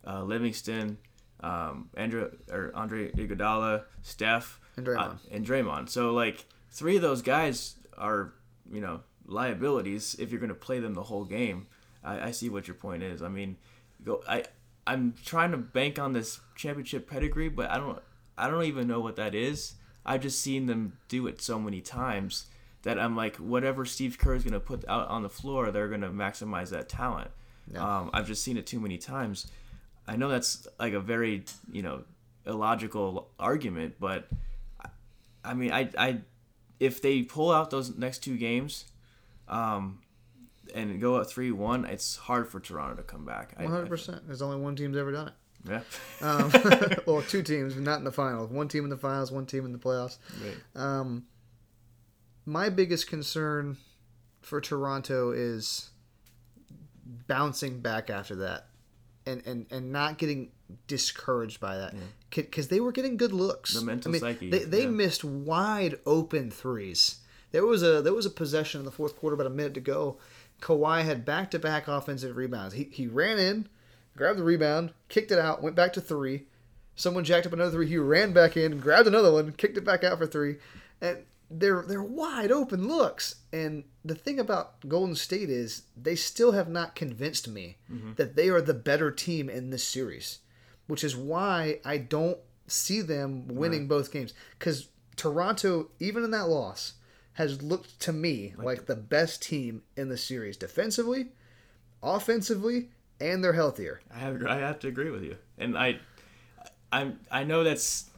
uh, 0.05 0.21
Livingston, 0.23 0.97
um, 1.39 1.89
Andre 1.97 2.27
or 2.51 2.71
Andre 2.75 3.11
Iguodala, 3.11 3.83
Steph, 4.01 4.59
And 4.75 4.85
Draymond. 4.85 5.13
uh, 5.13 5.15
and 5.31 5.45
Draymond. 5.45 5.89
So 5.89 6.11
like 6.13 6.45
three 6.69 6.95
of 6.97 7.01
those 7.01 7.21
guys 7.21 7.75
are 7.97 8.33
you 8.71 8.81
know 8.81 8.99
liabilities 9.27 10.15
if 10.19 10.31
you're 10.31 10.39
going 10.39 10.49
to 10.49 10.55
play 10.55 10.79
them 10.79 10.93
the 10.93 11.03
whole 11.03 11.25
game. 11.25 11.67
I, 12.03 12.27
I 12.27 12.31
see 12.31 12.49
what 12.49 12.67
your 12.67 12.75
point 12.75 13.03
is. 13.03 13.21
I 13.21 13.27
mean, 13.27 13.57
go. 14.03 14.23
I 14.27 14.45
I'm 14.87 15.13
trying 15.25 15.51
to 15.51 15.57
bank 15.57 15.99
on 15.99 16.13
this 16.13 16.39
championship 16.55 17.09
pedigree, 17.09 17.49
but 17.49 17.69
I 17.69 17.77
don't 17.77 17.99
I 18.37 18.49
don't 18.49 18.63
even 18.63 18.87
know 18.87 19.01
what 19.01 19.17
that 19.17 19.35
is. 19.35 19.75
I've 20.05 20.21
just 20.21 20.41
seen 20.41 20.65
them 20.67 20.97
do 21.09 21.27
it 21.27 21.41
so 21.41 21.59
many 21.59 21.81
times 21.81 22.45
that 22.83 22.97
I'm 22.97 23.15
like, 23.15 23.35
whatever 23.35 23.83
Steve 23.83 24.17
Kerr 24.17 24.35
is 24.35 24.43
going 24.43 24.53
to 24.53 24.61
put 24.61 24.87
out 24.87 25.09
on 25.09 25.23
the 25.23 25.29
floor, 25.29 25.71
they're 25.71 25.89
going 25.89 26.01
to 26.01 26.09
maximize 26.09 26.69
that 26.69 26.87
talent. 26.87 27.29
Um, 27.75 28.09
I've 28.13 28.27
just 28.27 28.43
seen 28.43 28.55
it 28.55 28.65
too 28.65 28.79
many 28.79 28.97
times. 28.97 29.47
I 30.07 30.15
know 30.15 30.29
that's 30.29 30.67
like 30.79 30.93
a 30.93 31.01
very 31.01 31.43
you 31.71 31.81
know 31.81 32.03
illogical 32.45 33.29
argument, 33.37 33.95
but 33.99 34.29
I, 34.81 34.89
I 35.43 35.53
mean, 35.53 35.71
I 35.71 35.89
I 35.97 36.19
if 36.79 37.01
they 37.01 37.23
pull 37.23 37.51
out 37.51 37.69
those 37.69 37.97
next 37.97 38.19
two 38.19 38.37
games, 38.37 38.85
um, 39.47 39.99
and 40.73 40.99
go 40.99 41.15
up 41.15 41.29
three 41.29 41.51
one, 41.51 41.85
it's 41.85 42.15
hard 42.17 42.47
for 42.47 42.59
Toronto 42.59 42.95
to 42.95 43.03
come 43.03 43.25
back. 43.25 43.57
One 43.57 43.69
hundred 43.69 43.89
percent. 43.89 44.25
There's 44.25 44.41
only 44.41 44.57
one 44.57 44.75
team's 44.75 44.97
ever 44.97 45.11
done 45.11 45.27
it. 45.29 45.33
Yeah. 45.69 45.81
Um, 46.21 46.51
well, 47.05 47.21
two 47.21 47.43
teams, 47.43 47.75
not 47.75 47.99
in 47.99 48.05
the 48.05 48.11
finals. 48.11 48.49
One 48.49 48.67
team 48.67 48.83
in 48.83 48.89
the 48.89 48.97
finals, 48.97 49.31
one 49.31 49.45
team 49.45 49.65
in 49.65 49.71
the 49.71 49.79
playoffs. 49.79 50.17
Right. 50.43 50.81
Um, 50.81 51.25
my 52.45 52.69
biggest 52.69 53.07
concern 53.07 53.77
for 54.41 54.61
Toronto 54.61 55.31
is 55.31 55.89
bouncing 57.27 57.81
back 57.81 58.09
after 58.09 58.35
that, 58.37 58.67
and 59.25 59.45
and 59.45 59.65
and 59.71 59.91
not 59.91 60.17
getting 60.17 60.51
discouraged 60.87 61.59
by 61.59 61.77
that 61.77 61.95
because 62.29 62.67
they 62.67 62.79
were 62.79 62.91
getting 62.91 63.17
good 63.17 63.33
looks. 63.33 63.73
The 63.73 63.85
mental 63.85 64.11
I 64.11 64.13
mean, 64.13 64.21
psyche, 64.21 64.49
They 64.49 64.63
they 64.63 64.83
yeah. 64.83 64.89
missed 64.89 65.23
wide 65.23 65.99
open 66.05 66.51
threes. 66.51 67.17
There 67.51 67.65
was 67.65 67.83
a 67.83 68.01
there 68.01 68.13
was 68.13 68.25
a 68.25 68.31
possession 68.31 68.79
in 68.79 68.85
the 68.85 68.91
fourth 68.91 69.15
quarter, 69.17 69.35
about 69.35 69.47
a 69.47 69.51
minute 69.51 69.73
to 69.75 69.81
go. 69.81 70.17
Kawhi 70.61 71.03
had 71.03 71.25
back 71.25 71.51
to 71.51 71.59
back 71.59 71.87
offensive 71.87 72.35
rebounds. 72.35 72.73
He 72.73 72.89
he 72.91 73.07
ran 73.07 73.39
in, 73.39 73.69
grabbed 74.15 74.39
the 74.39 74.43
rebound, 74.43 74.91
kicked 75.09 75.31
it 75.31 75.39
out, 75.39 75.61
went 75.63 75.75
back 75.75 75.93
to 75.93 76.01
three. 76.01 76.45
Someone 76.95 77.23
jacked 77.23 77.45
up 77.45 77.53
another 77.53 77.71
three. 77.71 77.87
He 77.87 77.97
ran 77.97 78.33
back 78.33 78.57
in, 78.57 78.79
grabbed 78.79 79.07
another 79.07 79.31
one, 79.31 79.51
kicked 79.53 79.77
it 79.77 79.85
back 79.85 80.03
out 80.03 80.17
for 80.17 80.25
three, 80.25 80.57
and 80.99 81.19
they're 81.49 81.83
they're 81.83 82.03
wide 82.03 82.51
open 82.51 82.87
looks. 82.87 83.35
And 83.53 83.83
the 84.03 84.15
thing 84.15 84.39
about 84.39 84.87
Golden 84.87 85.15
State 85.15 85.49
is 85.49 85.83
they 85.95 86.15
still 86.15 86.51
have 86.51 86.67
not 86.67 86.95
convinced 86.95 87.47
me 87.47 87.77
mm-hmm. 87.91 88.13
that 88.15 88.35
they 88.35 88.49
are 88.49 88.61
the 88.61 88.73
better 88.73 89.11
team 89.11 89.49
in 89.49 89.69
this 89.69 89.83
series, 89.83 90.39
which 90.87 91.03
is 91.03 91.15
why 91.15 91.79
I 91.85 91.97
don't 91.97 92.39
see 92.67 93.01
them 93.01 93.47
winning 93.47 93.87
both 93.87 94.11
games. 94.11 94.33
Because 94.57 94.89
Toronto, 95.15 95.89
even 95.99 96.23
in 96.23 96.31
that 96.31 96.49
loss, 96.49 96.93
has 97.37 97.61
looked 97.61 97.99
to 97.99 98.11
me 98.11 98.51
like 98.57 98.87
the 98.87 98.95
best 98.95 99.43
team 99.43 99.83
in 99.95 100.09
the 100.09 100.17
series 100.17 100.57
defensively, 100.57 101.27
offensively, 102.01 102.89
and 103.21 103.43
they're 103.43 103.53
healthier. 103.53 104.01
I 104.11 104.17
have 104.17 104.43
I 104.43 104.57
have 104.57 104.79
to 104.79 104.87
agree 104.87 105.11
with 105.11 105.21
you, 105.21 105.37
and 105.59 105.77
I, 105.77 105.99
I'm 106.91 107.19
I 107.31 107.43
know 107.43 107.63
that's, 107.63 108.09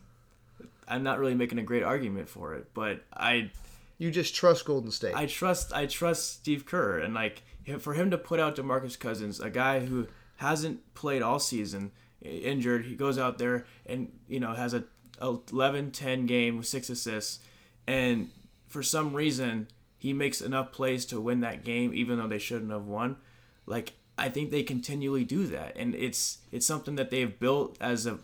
I'm 0.87 1.03
not 1.03 1.19
really 1.19 1.35
making 1.35 1.59
a 1.59 1.63
great 1.63 1.83
argument 1.83 2.29
for 2.29 2.55
it, 2.55 2.67
but 2.73 3.03
I 3.13 3.51
You 3.97 4.09
just 4.09 4.33
trust 4.33 4.63
Golden 4.63 4.89
State. 4.89 5.15
I 5.15 5.25
trust 5.25 5.73
I 5.73 5.85
trust 5.85 6.35
Steve 6.35 6.65
Kerr, 6.65 6.99
and 6.99 7.13
like 7.13 7.41
for 7.79 7.95
him 7.95 8.11
to 8.11 8.17
put 8.17 8.39
out 8.39 8.55
Demarcus 8.55 8.97
Cousins, 8.97 9.41
a 9.41 9.49
guy 9.49 9.81
who 9.81 10.07
hasn't 10.37 10.93
played 10.93 11.21
all 11.21 11.39
season, 11.39 11.91
injured, 12.21 12.85
he 12.85 12.95
goes 12.95 13.17
out 13.17 13.37
there 13.37 13.65
and 13.85 14.13
you 14.29 14.39
know 14.39 14.53
has 14.53 14.73
a 14.73 14.85
11-10 15.19 16.25
game 16.25 16.55
with 16.55 16.67
six 16.67 16.89
assists, 16.89 17.39
and 17.85 18.29
for 18.69 18.81
some 18.81 19.13
reason 19.13 19.67
he 19.97 20.13
makes 20.13 20.39
enough 20.39 20.71
plays 20.71 21.05
to 21.07 21.19
win 21.19 21.41
that 21.41 21.65
game, 21.65 21.93
even 21.93 22.17
though 22.19 22.27
they 22.27 22.39
shouldn't 22.39 22.71
have 22.71 22.85
won. 22.85 23.17
Like 23.65 23.93
I 24.17 24.29
think 24.29 24.49
they 24.51 24.63
continually 24.63 25.25
do 25.25 25.45
that, 25.47 25.75
and 25.75 25.93
it's 25.95 26.37
it's 26.51 26.65
something 26.65 26.95
that 26.95 27.09
they've 27.09 27.37
built 27.37 27.77
as 27.81 28.05
a 28.05 28.19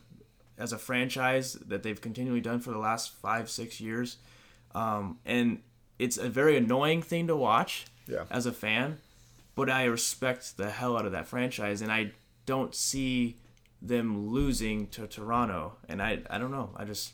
as 0.57 0.71
a 0.71 0.77
franchise 0.77 1.53
that 1.53 1.83
they've 1.83 1.99
continually 1.99 2.39
done 2.39 2.59
for 2.61 2.71
the 2.71 2.77
last 2.77 3.11
five 3.11 3.49
six 3.49 3.81
years 3.81 4.15
um, 4.73 5.19
and 5.25 5.59
it's 5.99 6.17
a 6.17 6.29
very 6.29 6.55
annoying 6.55 7.01
thing 7.01 7.27
to 7.27 7.35
watch 7.35 7.85
Yeah. 8.07 8.23
as 8.31 8.45
a 8.45 8.53
fan 8.53 8.99
but 9.55 9.69
i 9.69 9.83
respect 9.83 10.55
the 10.55 10.69
hell 10.69 10.95
out 10.97 11.05
of 11.05 11.11
that 11.11 11.27
franchise 11.27 11.81
and 11.81 11.91
i 11.91 12.11
don't 12.45 12.73
see 12.73 13.35
them 13.81 14.29
losing 14.29 14.87
to 14.87 15.07
toronto 15.07 15.73
and 15.89 16.01
i 16.01 16.19
i 16.29 16.37
don't 16.37 16.51
know 16.51 16.69
i 16.77 16.85
just 16.85 17.11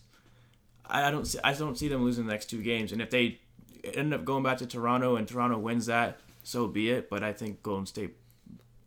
i, 0.92 1.12
don't 1.12 1.26
see 1.26 1.40
i 1.44 1.54
don't 1.54 1.78
see 1.78 1.88
them 1.88 2.04
losing 2.04 2.26
the 2.26 2.32
next 2.32 2.48
two 2.48 2.62
games 2.62 2.92
and 2.92 3.02
if 3.02 3.10
they 3.10 3.40
end 3.84 4.14
up 4.14 4.24
going 4.24 4.44
back 4.44 4.58
to 4.58 4.66
toronto 4.66 5.16
and 5.16 5.28
toronto 5.28 5.58
wins 5.58 5.86
that 5.88 6.20
so 6.44 6.68
be 6.68 6.90
it 6.90 7.10
but 7.10 7.24
i 7.24 7.34
think 7.34 7.62
golden 7.64 7.86
state 7.86 8.16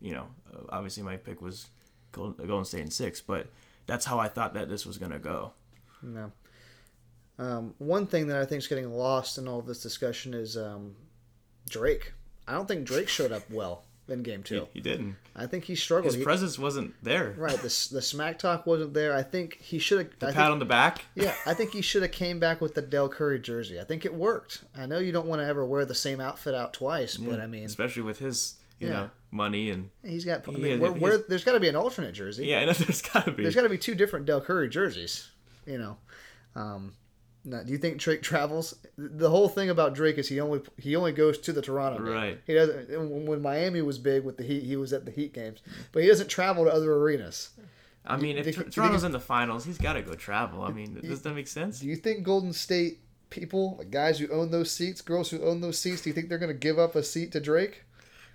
you 0.01 0.13
know 0.13 0.27
obviously 0.69 1.03
my 1.03 1.17
pick 1.17 1.41
was 1.41 1.67
golden, 2.11 2.65
state 2.65 2.81
in 2.81 2.89
six 2.89 3.19
but 3.19 3.47
that's 3.87 4.05
how 4.05 4.19
i 4.19 4.27
thought 4.27 4.53
that 4.53 4.69
this 4.69 4.85
was 4.85 4.97
to 4.97 5.19
go 5.19 5.51
No. 6.01 6.31
Um, 7.37 7.73
one 7.79 8.07
thing 8.07 8.27
that 8.27 8.37
I 8.37 8.45
think 8.45 8.59
is 8.59 8.67
getting 8.67 8.91
lost 8.93 9.37
in 9.37 9.47
all 9.47 9.61
this 9.61 9.81
discussion 9.81 10.33
is 10.33 10.55
um, 10.55 10.95
Drake. 11.69 12.13
I 12.47 12.53
don't 12.53 12.67
think 12.67 12.85
Drake 12.85 13.09
showed 13.09 13.31
up 13.31 13.43
well 13.49 13.83
in 14.07 14.21
Game 14.23 14.43
Two. 14.43 14.67
he 14.73 14.81
didn't 14.81 15.15
I 15.35 15.47
think 15.47 15.63
he 15.65 15.75
struggled. 15.75 16.05
his 16.13 16.15
He- 16.15 16.23
presence 16.23 16.59
wasn't 16.59 16.93
there 17.03 17.33
right. 17.37 17.57
The 17.57 17.87
the 17.91 18.01
smack 18.01 18.37
talk 18.39 18.65
wasn't 18.67 18.93
there. 18.93 19.15
I 19.15 19.23
think 19.23 19.57
he 19.61 19.79
should 19.79 19.97
have. 19.99 20.09
the 20.19 20.27
I 20.27 20.31
pat 20.31 20.35
think, 20.43 20.51
on 20.51 20.59
the 20.59 20.65
back 20.65 21.05
yeah, 21.15 21.33
I 21.45 21.53
think 21.53 21.71
he 21.71 21.81
should 21.81 22.01
have 22.03 22.11
came 22.11 22.39
back 22.39 22.61
with 22.61 22.75
the 22.75 22.81
Dell 22.81 23.09
Curry 23.09 23.39
jersey. 23.39 23.79
I 23.79 23.83
think 23.83 24.05
it 24.05 24.13
worked. 24.13 24.63
I 24.77 24.85
know 24.85 24.99
you 24.99 25.11
don't 25.11 25.27
want 25.27 25.41
to 25.41 25.45
ever 25.47 25.65
wear 25.65 25.85
the 25.85 25.95
same 25.95 26.19
outfit 26.21 26.53
out 26.55 26.73
twice, 26.73 27.17
but 27.17 27.39
I 27.39 27.47
mean, 27.47 27.65
especially 27.65 28.03
with 28.03 28.19
his 28.19 28.55
you 28.79 28.87
Yeah. 28.87 28.93
know 28.93 29.09
money 29.31 29.69
and 29.71 29.89
he's 30.03 30.23
got. 30.25 30.47
I 30.47 30.51
Yeah, 30.51 30.57
mean, 30.57 30.79
where, 30.79 30.91
he's- 30.91 31.01
where, 31.01 31.17
there's 31.17 31.43
got 31.43 31.53
to 31.53 31.59
be 31.59 31.69
an 31.69 31.75
alternate 31.75 32.13
jersey. 32.13 32.45
yeah, 32.47 32.59
I 32.59 32.65
know 32.65 32.73
there's 32.73 33.01
gotta 33.01 33.31
be. 33.31 33.43
There's 33.43 33.55
got 33.55 33.63
to 33.63 33.69
be 33.69 33.77
two 33.77 33.95
different 33.95 34.25
Dell 34.25 34.41
Curry 34.41 34.69
jerseys. 34.69 35.29
You 35.65 35.77
know. 35.79 35.97
Um, 36.55 36.93
now, 37.45 37.61
do 37.63 37.71
you 37.71 37.77
think 37.77 37.97
Drake 37.99 38.21
travels? 38.21 38.75
The 38.97 39.29
whole 39.29 39.47
thing 39.47 39.69
about 39.69 39.93
Drake 39.93 40.17
is 40.17 40.27
he 40.27 40.39
only 40.41 40.61
he 40.77 40.95
only 40.95 41.11
goes 41.11 41.37
to 41.39 41.53
the 41.53 41.61
Toronto 41.61 42.03
game. 42.03 42.13
Right. 42.13 42.41
He 42.47 42.53
doesn't. 42.53 43.25
When 43.27 43.41
Miami 43.41 43.81
was 43.81 43.97
big 43.99 44.23
with 44.23 44.37
the 44.37 44.43
Heat, 44.43 44.63
he 44.63 44.75
was 44.75 44.91
at 44.93 45.05
the 45.05 45.11
Heat 45.11 45.33
games, 45.33 45.59
but 45.91 46.01
he 46.01 46.09
doesn't 46.09 46.27
travel 46.27 46.65
to 46.65 46.71
other 46.71 46.91
arenas. 46.93 47.49
I 48.05 48.17
mean, 48.17 48.37
if 48.37 48.43
do 48.43 48.49
you 48.49 48.53
Tor- 48.53 48.63
think- 48.63 48.73
Toronto's 48.73 49.03
in 49.03 49.11
the 49.11 49.19
finals, 49.19 49.65
he's 49.65 49.77
got 49.77 49.93
to 49.93 50.01
go 50.01 50.13
travel. 50.13 50.61
I 50.63 50.71
mean, 50.71 50.99
does 51.01 51.21
that 51.23 51.33
make 51.33 51.47
sense? 51.47 51.79
Do 51.79 51.87
you 51.87 51.95
think 51.95 52.23
Golden 52.23 52.53
State 52.53 52.99
people, 53.29 53.75
like 53.79 53.89
guys 53.89 54.19
who 54.19 54.27
own 54.31 54.51
those 54.51 54.69
seats, 54.71 55.01
girls 55.01 55.29
who 55.31 55.41
own 55.43 55.61
those 55.61 55.79
seats, 55.79 56.01
do 56.03 56.09
you 56.09 56.13
think 56.13 56.29
they're 56.29 56.37
going 56.37 56.51
to 56.53 56.57
give 56.57 56.77
up 56.77 56.95
a 56.95 57.01
seat 57.03 57.31
to 57.31 57.39
Drake? 57.39 57.83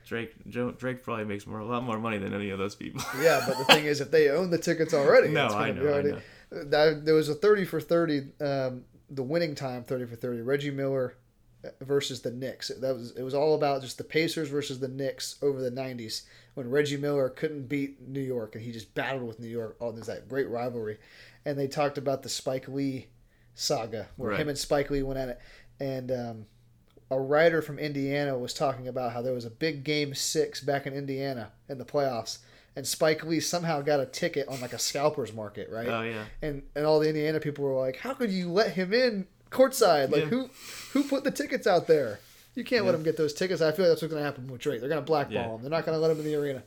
Drake 0.07 0.33
Drake 0.49 1.03
probably 1.05 1.25
makes 1.25 1.47
more 1.47 1.61
a 1.61 1.65
lot 1.65 1.85
more 1.85 1.99
money 1.99 2.19
than 2.19 2.35
any 2.35 2.51
of 2.51 2.59
those 2.59 2.75
people. 2.75 3.01
Yeah, 3.21 3.45
but 3.47 3.59
the 3.59 3.65
thing 3.65 3.85
is, 3.85 4.01
if 4.01 4.11
they 4.11 4.29
own 4.31 4.51
the 4.51 4.59
tickets 4.59 4.93
already, 4.95 5.29
No, 5.33 5.47
it's 5.47 5.55
I 5.55 5.71
know, 5.71 5.95
I 5.95 6.03
know. 6.03 6.19
that, 6.51 7.05
there 7.05 7.15
was 7.15 7.29
a 7.29 7.35
30 7.35 7.65
for 7.67 7.81
30, 7.81 8.23
um, 8.41 8.85
the 9.11 9.23
winning 9.23 9.55
time 9.55 9.83
30 9.85 10.07
for 10.07 10.17
30. 10.17 10.43
Reggie 10.43 10.71
Miller 10.71 11.17
uh, 11.65 11.69
versus 11.81 12.23
the 12.23 12.31
Knicks. 12.31 12.69
That 12.69 12.95
was 12.95 13.13
it 13.17 13.23
was 13.23 13.35
all 13.35 13.55
about 13.55 13.83
just 13.83 13.99
the 13.99 14.05
Pacers 14.05 14.49
versus 14.49 14.79
the 14.81 14.89
Knicks 14.89 15.37
over 15.43 15.61
the 15.61 15.71
90s 15.71 16.23
when 16.55 16.71
Reggie 16.71 16.97
Miller 16.97 17.29
couldn't 17.29 17.69
beat 17.69 18.07
New 18.09 18.21
York 18.21 18.55
and 18.55 18.65
he 18.65 18.73
just 18.73 18.95
battled 18.95 19.27
with 19.27 19.41
New 19.41 19.49
York. 19.49 19.77
Oh, 19.81 19.93
there's 19.93 20.07
that 20.07 20.29
great 20.29 20.49
rivalry. 20.49 20.99
And 21.45 21.59
they 21.59 21.69
talked 21.69 21.99
about 21.99 22.23
the 22.23 22.29
Spike 22.29 22.69
Lee 22.69 23.09
saga 23.55 24.09
where 24.17 24.31
Right. 24.31 24.41
him 24.41 24.49
and 24.49 24.59
Spike 24.59 24.91
Lee 24.91 25.03
went 25.03 25.19
at 25.19 25.29
it. 25.29 25.41
And 25.81 26.11
um, 26.13 26.47
a 27.11 27.19
writer 27.21 27.63
from 27.63 27.79
Indiana 27.79 28.39
was 28.39 28.55
talking 28.55 28.87
about 28.87 29.13
how 29.13 29.23
there 29.23 29.33
was 29.33 29.45
a 29.45 29.51
big 29.51 29.83
game 29.85 30.15
six 30.15 30.61
back 30.61 30.87
in 30.87 30.93
Indiana 30.95 31.53
in 31.69 31.79
the 31.79 31.85
playoffs. 31.85 32.39
And 32.81 32.87
Spike 32.89 33.23
Lee 33.27 33.41
somehow 33.41 33.83
got 33.83 34.01
a 34.01 34.07
ticket 34.07 34.49
on 34.49 34.59
like 34.63 34.73
a 34.73 34.79
scalper's 34.79 35.35
market, 35.35 35.69
right? 35.71 35.87
Oh 35.87 36.01
yeah. 36.01 36.25
and 36.41 36.63
and 36.75 36.87
all 36.87 36.99
the 36.99 37.09
Indiana 37.11 37.39
people 37.39 37.63
were 37.63 37.79
like, 37.79 37.97
"How 37.97 38.15
could 38.15 38.31
you 38.31 38.51
let 38.51 38.73
him 38.73 38.95
in 38.95 39.27
courtside? 39.51 40.11
Like 40.11 40.23
Yeah. 40.23 40.29
who 40.31 40.51
who 40.95 41.05
put 41.05 41.23
the 41.23 41.31
tickets 41.31 41.67
out 41.67 41.87
there? 41.87 42.21
You 42.55 42.65
can't 42.65 42.87
let 42.87 42.95
him 42.95 43.03
get 43.03 43.19
those 43.19 43.35
tickets." 43.35 43.61
I 43.61 43.71
feel 43.73 43.85
like 43.85 43.91
that's 43.91 44.01
what's 44.01 44.15
going 44.15 44.23
to 44.23 44.25
happen 44.25 44.47
with 44.49 44.63
Drake. 44.63 44.81
They're 44.81 44.89
going 44.89 45.03
to 45.03 45.05
blackball 45.07 45.35
Yeah. 45.35 45.55
him. 45.57 45.61
They're 45.61 45.71
not 45.71 45.85
going 45.85 45.95
to 45.95 46.01
let 46.01 46.11
him 46.11 46.21
in 46.21 46.25
the 46.25 46.37
arena. 46.37 46.63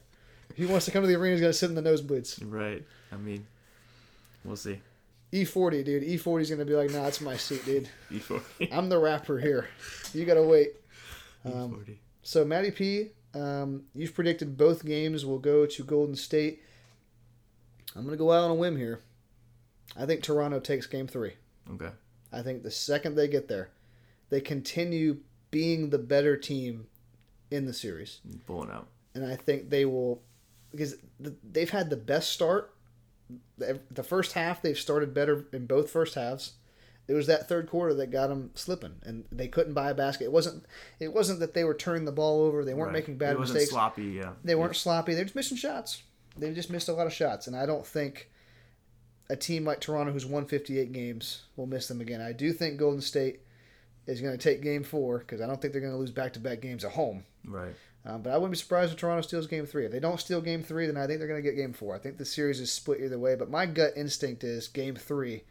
If 0.51 0.57
he 0.57 0.67
wants 0.67 0.85
to 0.85 0.91
come 0.91 1.01
to 1.01 1.07
the 1.07 1.15
arena, 1.15 1.31
he's 1.33 1.41
going 1.41 1.51
to 1.51 1.57
sit 1.57 1.69
in 1.69 1.75
the 1.75 1.81
nosebleeds. 1.81 2.39
Right. 2.45 2.83
I 3.11 3.15
mean, 3.15 3.47
we'll 4.45 4.55
see. 4.55 4.81
E40, 5.31 5.83
dude. 5.83 6.03
E40's 6.03 6.49
going 6.51 6.59
to 6.59 6.65
be 6.65 6.75
like, 6.75 6.91
"Nah, 6.91 7.07
it's 7.07 7.21
my 7.21 7.37
seat, 7.37 7.65
dude. 7.65 7.89
E40. 8.11 8.69
I'm 8.71 8.87
the 8.87 8.99
rapper 8.99 9.39
here. 9.39 9.67
You 10.13 10.25
got 10.25 10.35
to 10.35 10.43
wait." 10.43 10.73
Um, 11.43 11.83
E40. 11.83 11.95
So 12.21 12.45
Matty 12.45 12.69
P, 12.69 13.09
um, 13.33 13.83
you've 13.95 14.13
predicted 14.13 14.57
both 14.57 14.85
games 14.85 15.25
will 15.25 15.39
go 15.39 15.65
to 15.65 15.83
Golden 15.83 16.15
State. 16.15 16.61
I'm 17.95 18.03
going 18.03 18.13
to 18.13 18.17
go 18.17 18.31
out 18.31 18.43
on 18.43 18.51
a 18.51 18.55
whim 18.55 18.77
here. 18.77 19.01
I 19.95 20.05
think 20.05 20.23
Toronto 20.23 20.59
takes 20.59 20.87
Game 20.87 21.07
Three. 21.07 21.33
Okay. 21.71 21.91
I 22.31 22.41
think 22.41 22.63
the 22.63 22.71
second 22.71 23.15
they 23.15 23.27
get 23.27 23.47
there, 23.47 23.69
they 24.29 24.41
continue 24.41 25.17
being 25.51 25.91
the 25.91 25.99
better 25.99 26.35
team 26.35 26.87
in 27.51 27.65
the 27.65 27.73
series. 27.73 28.21
Pulling 28.47 28.71
out. 28.71 28.87
And 29.13 29.23
I 29.25 29.35
think 29.35 29.69
they 29.69 29.85
will, 29.85 30.23
because 30.71 30.95
they've 31.19 31.69
had 31.69 31.91
the 31.91 31.97
best 31.97 32.31
start. 32.31 32.73
The 33.57 33.79
the 33.91 34.03
first 34.03 34.33
half, 34.33 34.61
they've 34.61 34.77
started 34.77 35.13
better 35.13 35.45
in 35.53 35.67
both 35.67 35.91
first 35.91 36.15
halves. 36.15 36.53
It 37.07 37.13
was 37.13 37.27
that 37.27 37.49
third 37.49 37.69
quarter 37.69 37.93
that 37.95 38.11
got 38.11 38.27
them 38.27 38.51
slipping, 38.55 38.95
and 39.03 39.25
they 39.31 39.47
couldn't 39.49 39.73
buy 39.73 39.89
a 39.89 39.93
basket. 39.93 40.23
It 40.25 40.31
wasn't. 40.31 40.65
It 40.99 41.13
wasn't 41.13 41.39
that 41.41 41.53
they 41.53 41.63
were 41.65 41.73
turning 41.73 42.05
the 42.05 42.11
ball 42.13 42.41
over. 42.43 42.63
They 42.63 42.73
weren't 42.73 42.93
Right. 42.93 42.99
making 42.99 43.17
bad 43.17 43.33
it 43.33 43.39
wasn't 43.39 43.55
mistakes. 43.55 43.71
sloppy. 43.71 44.03
Yeah. 44.05 44.33
They 44.43 44.55
weren't 44.55 44.75
sloppy. 44.75 45.13
They're 45.13 45.25
just 45.25 45.35
missing 45.35 45.57
shots. 45.57 46.03
They 46.37 46.53
just 46.53 46.69
missed 46.69 46.87
a 46.87 46.93
lot 46.93 47.05
of 47.07 47.13
shots, 47.13 47.45
and 47.47 47.55
I 47.55 47.65
don't 47.65 47.85
think 47.85 48.29
a 49.29 49.35
team 49.35 49.65
like 49.65 49.79
Toronto, 49.81 50.11
who's 50.13 50.25
won 50.25 50.45
58 50.45 50.91
games, 50.93 51.43
will 51.55 51.65
miss 51.67 51.87
them 51.87 51.99
again. 52.01 52.21
I 52.21 52.31
do 52.31 52.53
think 52.53 52.77
Golden 52.77 53.01
State 53.01 53.41
is 54.07 54.21
going 54.21 54.37
to 54.37 54.41
take 54.41 54.61
Game 54.61 54.83
Four 54.83 55.19
because 55.19 55.41
I 55.41 55.47
don't 55.47 55.61
think 55.61 55.73
they're 55.73 55.81
going 55.81 55.93
to 55.93 55.99
lose 55.99 56.11
back-to-back 56.11 56.61
games 56.61 56.83
at 56.85 56.91
home. 56.91 57.23
Right. 57.45 57.73
Um, 58.05 58.21
but 58.21 58.31
I 58.31 58.37
wouldn't 58.37 58.51
be 58.51 58.57
surprised 58.57 58.91
if 58.91 58.97
Toronto 58.97 59.21
steals 59.21 59.47
Game 59.47 59.65
Three. 59.65 59.85
If 59.85 59.91
they 59.91 59.99
don't 59.99 60.19
steal 60.19 60.41
Game 60.41 60.61
Three, 60.63 60.87
then 60.87 60.97
I 60.97 61.05
think 61.07 61.19
they're 61.19 61.27
going 61.27 61.41
to 61.41 61.49
get 61.49 61.55
Game 61.57 61.71
Four. 61.73 61.95
I 61.95 61.99
think 61.99 62.17
the 62.17 62.25
series 62.25 62.59
is 62.59 62.71
split 62.71 62.99
either 63.01 63.19
way. 63.19 63.35
But 63.35 63.49
my 63.49 63.65
gut 63.65 63.93
instinct 63.95 64.43
is 64.43 64.67
Game 64.69 64.95
Three. 64.95 65.43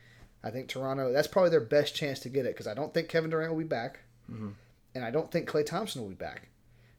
I 0.44 0.50
think 0.50 0.68
Toronto. 0.68 1.12
That's 1.12 1.28
probably 1.28 1.50
their 1.50 1.60
best 1.60 1.94
chance 1.94 2.18
to 2.20 2.28
get 2.28 2.46
it 2.46 2.54
because 2.54 2.66
I 2.66 2.74
don't 2.74 2.92
think 2.92 3.08
Kevin 3.08 3.30
Durant 3.30 3.52
will 3.52 3.58
be 3.58 3.64
back, 3.64 4.00
Mhm. 4.30 4.54
and 4.94 5.04
I 5.04 5.10
don't 5.10 5.30
think 5.30 5.48
Klay 5.48 5.64
Thompson 5.64 6.02
will 6.02 6.08
be 6.08 6.14
back. 6.14 6.48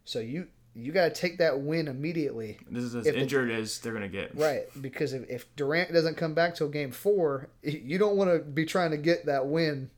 So 0.05 0.19
you 0.19 0.47
you 0.75 0.91
got 0.91 1.03
to 1.13 1.21
take 1.21 1.37
that 1.37 1.59
win 1.61 1.87
immediately 1.87 2.57
This 2.67 2.83
is 2.83 2.95
as 2.95 3.05
If 3.05 3.13
the- 3.13 3.21
injured 3.21 3.51
as 3.51 3.77
they're 3.79 3.93
gonna 3.93 4.07
get. 4.09 4.35
Right, 4.35 4.65
because 4.81 5.13
if, 5.13 5.29
if 5.29 5.55
Durant 5.55 5.93
doesn't 5.93 6.15
come 6.17 6.33
back 6.33 6.55
till 6.55 6.67
game 6.67 6.89
four, 6.91 7.49
you 7.61 7.99
don't 7.99 8.17
want 8.17 8.31
to 8.31 8.39
be 8.39 8.65
trying 8.65 8.89
to 8.89 8.97
get 8.97 9.27
that 9.27 9.45
win 9.45 9.91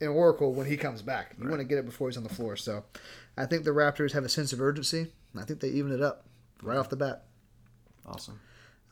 in 0.00 0.06
Oracle 0.06 0.54
when 0.54 0.66
he 0.68 0.76
comes 0.76 1.02
back. 1.02 1.34
You 1.36 1.44
Right. 1.44 1.50
want 1.50 1.60
to 1.62 1.64
get 1.64 1.78
it 1.78 1.84
before 1.84 2.08
he's 2.08 2.16
on 2.16 2.22
the 2.22 2.28
floor. 2.28 2.54
So 2.54 2.84
I 3.36 3.44
think 3.46 3.64
the 3.64 3.72
Raptors 3.72 4.12
have 4.12 4.24
a 4.24 4.28
sense 4.28 4.52
of 4.52 4.60
urgency. 4.60 5.12
I 5.36 5.42
think 5.42 5.58
they 5.58 5.70
even 5.70 5.90
it 5.90 6.00
up 6.00 6.26
right 6.62 6.76
off 6.78 6.90
the 6.90 6.96
bat. 6.96 7.24
Awesome. 8.06 8.38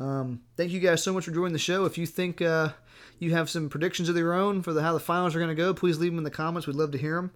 Um, 0.01 0.43
thank 0.57 0.71
you 0.73 0.81
guys 0.81 1.03
so 1.03 1.13
much 1.13 1.25
for 1.25 1.33
joining 1.33 1.53
the 1.53 1.59
show. 1.59 1.85
If 1.85 1.99
you 1.99 2.07
think 2.07 2.41
uh, 2.41 2.71
you 3.19 3.33
have 3.33 3.51
some 3.51 3.69
predictions 3.69 4.09
of 4.09 4.17
your 4.17 4.33
own 4.35 4.63
for 4.63 4.73
the, 4.73 4.83
how 4.83 4.93
the 4.93 5.01
finals 5.01 5.35
are 5.35 5.39
going 5.39 5.49
to 5.51 5.55
go, 5.61 5.75
please 5.75 5.99
leave 5.99 6.13
them 6.13 6.19
in 6.19 6.25
the 6.25 6.31
comments. 6.31 6.67
We'd 6.67 6.77
love 6.77 6.93
to 6.93 6.99
hear 6.99 7.17
them. 7.17 7.31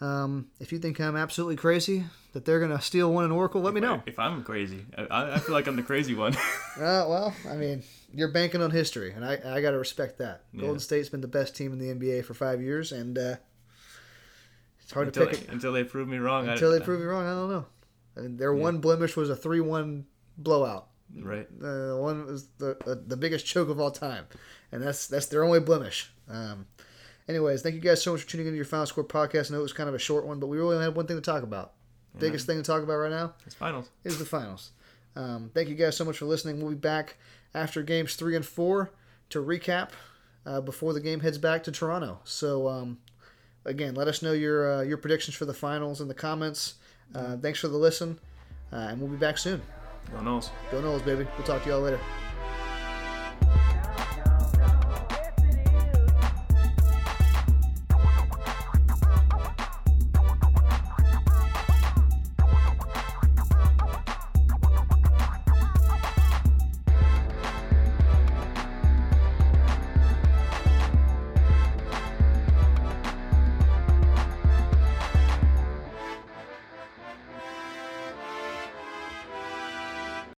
Um, 0.00 0.48
if 0.58 0.72
you 0.72 0.78
think 0.78 0.98
I'm 0.98 1.14
absolutely 1.14 1.56
crazy 1.56 2.04
that 2.32 2.44
they're 2.46 2.58
going 2.58 2.70
to 2.70 2.80
steal 2.80 3.12
one 3.12 3.26
in 3.26 3.30
Oracle, 3.30 3.60
let 3.60 3.74
me 3.74 3.80
know. 3.82 4.02
If 4.06 4.18
I'm 4.18 4.42
crazy, 4.42 4.86
I, 4.96 5.34
I 5.34 5.38
feel 5.38 5.54
like 5.54 5.66
I'm 5.66 5.76
the 5.76 5.82
crazy 5.82 6.14
one. 6.14 6.36
Uh, 6.76 7.04
well, 7.08 7.34
I 7.50 7.56
mean, 7.56 7.82
you're 8.14 8.30
banking 8.30 8.62
on 8.62 8.70
history, 8.70 9.12
and 9.12 9.22
I, 9.24 9.32
I 9.44 9.60
got 9.60 9.72
to 9.72 9.78
respect 9.78 10.18
that. 10.18 10.44
Yeah. 10.54 10.62
Golden 10.62 10.78
State's 10.78 11.08
been 11.10 11.20
the 11.20 11.26
best 11.28 11.54
team 11.54 11.72
in 11.72 11.78
the 11.78 11.92
NBA 11.92 12.24
for 12.24 12.32
five 12.32 12.62
years, 12.62 12.92
and 12.92 13.18
uh, 13.18 13.34
it's 14.80 14.92
hard 14.92 15.08
until, 15.08 15.26
to 15.26 15.30
pick 15.32 15.42
it 15.42 15.48
until 15.50 15.72
they 15.72 15.84
prove 15.84 16.08
me 16.08 16.16
wrong. 16.18 16.48
I- 16.48 16.52
until 16.52 16.70
they 16.70 16.80
prove 16.80 17.00
you 17.00 17.08
wrong. 17.10 17.26
I 17.26 17.30
don't 17.32 17.50
know. 17.50 17.66
I 18.16 18.20
mean, 18.20 18.36
their 18.36 18.54
one 18.54 18.78
blemish 18.78 19.16
was 19.16 19.28
a 19.28 19.36
three-one 19.36 20.06
blowout. 20.38 20.86
Right. 21.18 21.46
The 21.60 21.98
one 22.00 22.26
was 22.26 22.46
the 22.58 22.76
uh, 22.86 22.94
the 23.06 23.16
biggest 23.16 23.44
choke 23.46 23.68
of 23.68 23.80
all 23.80 23.90
time, 23.90 24.26
and 24.70 24.82
that's 24.82 25.06
that's 25.06 25.26
their 25.26 25.42
only 25.44 25.58
blemish. 25.60 26.10
Um, 26.28 26.66
anyways, 27.28 27.62
thank 27.62 27.74
you 27.74 27.80
guys 27.80 28.02
so 28.02 28.12
much 28.12 28.22
for 28.22 28.28
tuning 28.28 28.46
into 28.46 28.56
your 28.56 28.64
Final 28.64 28.86
Score 28.86 29.04
podcast. 29.04 29.50
I 29.50 29.54
know 29.54 29.60
it 29.60 29.62
was 29.64 29.72
kind 29.72 29.88
of 29.88 29.94
a 29.94 29.98
short 29.98 30.24
one, 30.26 30.38
but 30.38 30.46
we 30.46 30.56
really 30.58 30.74
only 30.76 30.84
had 30.86 30.94
one 30.94 31.06
thing 31.06 31.16
to 31.16 31.22
talk 31.22 31.42
about. 31.42 31.72
Biggest 32.18 32.46
thing 32.46 32.56
to 32.56 32.62
talk 32.62 32.82
about 32.82 32.94
right 32.96 33.10
now 33.10 33.34
It's 33.46 33.54
finals. 33.54 33.88
is 34.04 34.18
the 34.18 34.24
finals. 34.24 34.70
Um, 35.16 35.50
thank 35.54 35.68
you 35.68 35.74
guys 35.76 35.96
so 35.96 36.04
much 36.04 36.18
for 36.18 36.24
listening. 36.26 36.58
We'll 36.60 36.70
be 36.70 36.76
back 36.76 37.16
after 37.54 37.82
games 37.82 38.14
three 38.16 38.34
and 38.36 38.44
four 38.44 38.90
to 39.30 39.40
recap 39.42 39.90
uh, 40.44 40.60
before 40.60 40.92
the 40.92 41.00
game 41.00 41.20
heads 41.20 41.38
back 41.38 41.62
to 41.64 41.72
Toronto. 41.72 42.18
So 42.24 42.68
um, 42.68 42.98
again, 43.64 43.94
let 43.94 44.08
us 44.08 44.22
know 44.22 44.32
your 44.32 44.72
uh, 44.78 44.82
your 44.82 44.96
predictions 44.96 45.36
for 45.36 45.44
the 45.44 45.54
finals 45.54 46.00
in 46.00 46.08
the 46.08 46.14
comments. 46.14 46.74
Uh, 47.14 47.36
thanks 47.36 47.58
for 47.60 47.68
the 47.68 47.76
listen, 47.76 48.18
uh, 48.72 48.76
and 48.76 49.00
we'll 49.00 49.10
be 49.10 49.16
back 49.16 49.38
soon. 49.38 49.60
Go 50.12 50.20
Knowles. 50.20 50.50
Go 50.70 50.80
Knowles, 50.80 51.02
baby. 51.02 51.26
We'll 51.36 51.46
talk 51.46 51.62
to 51.64 51.68
y'all 51.68 51.80
later. 51.80 52.00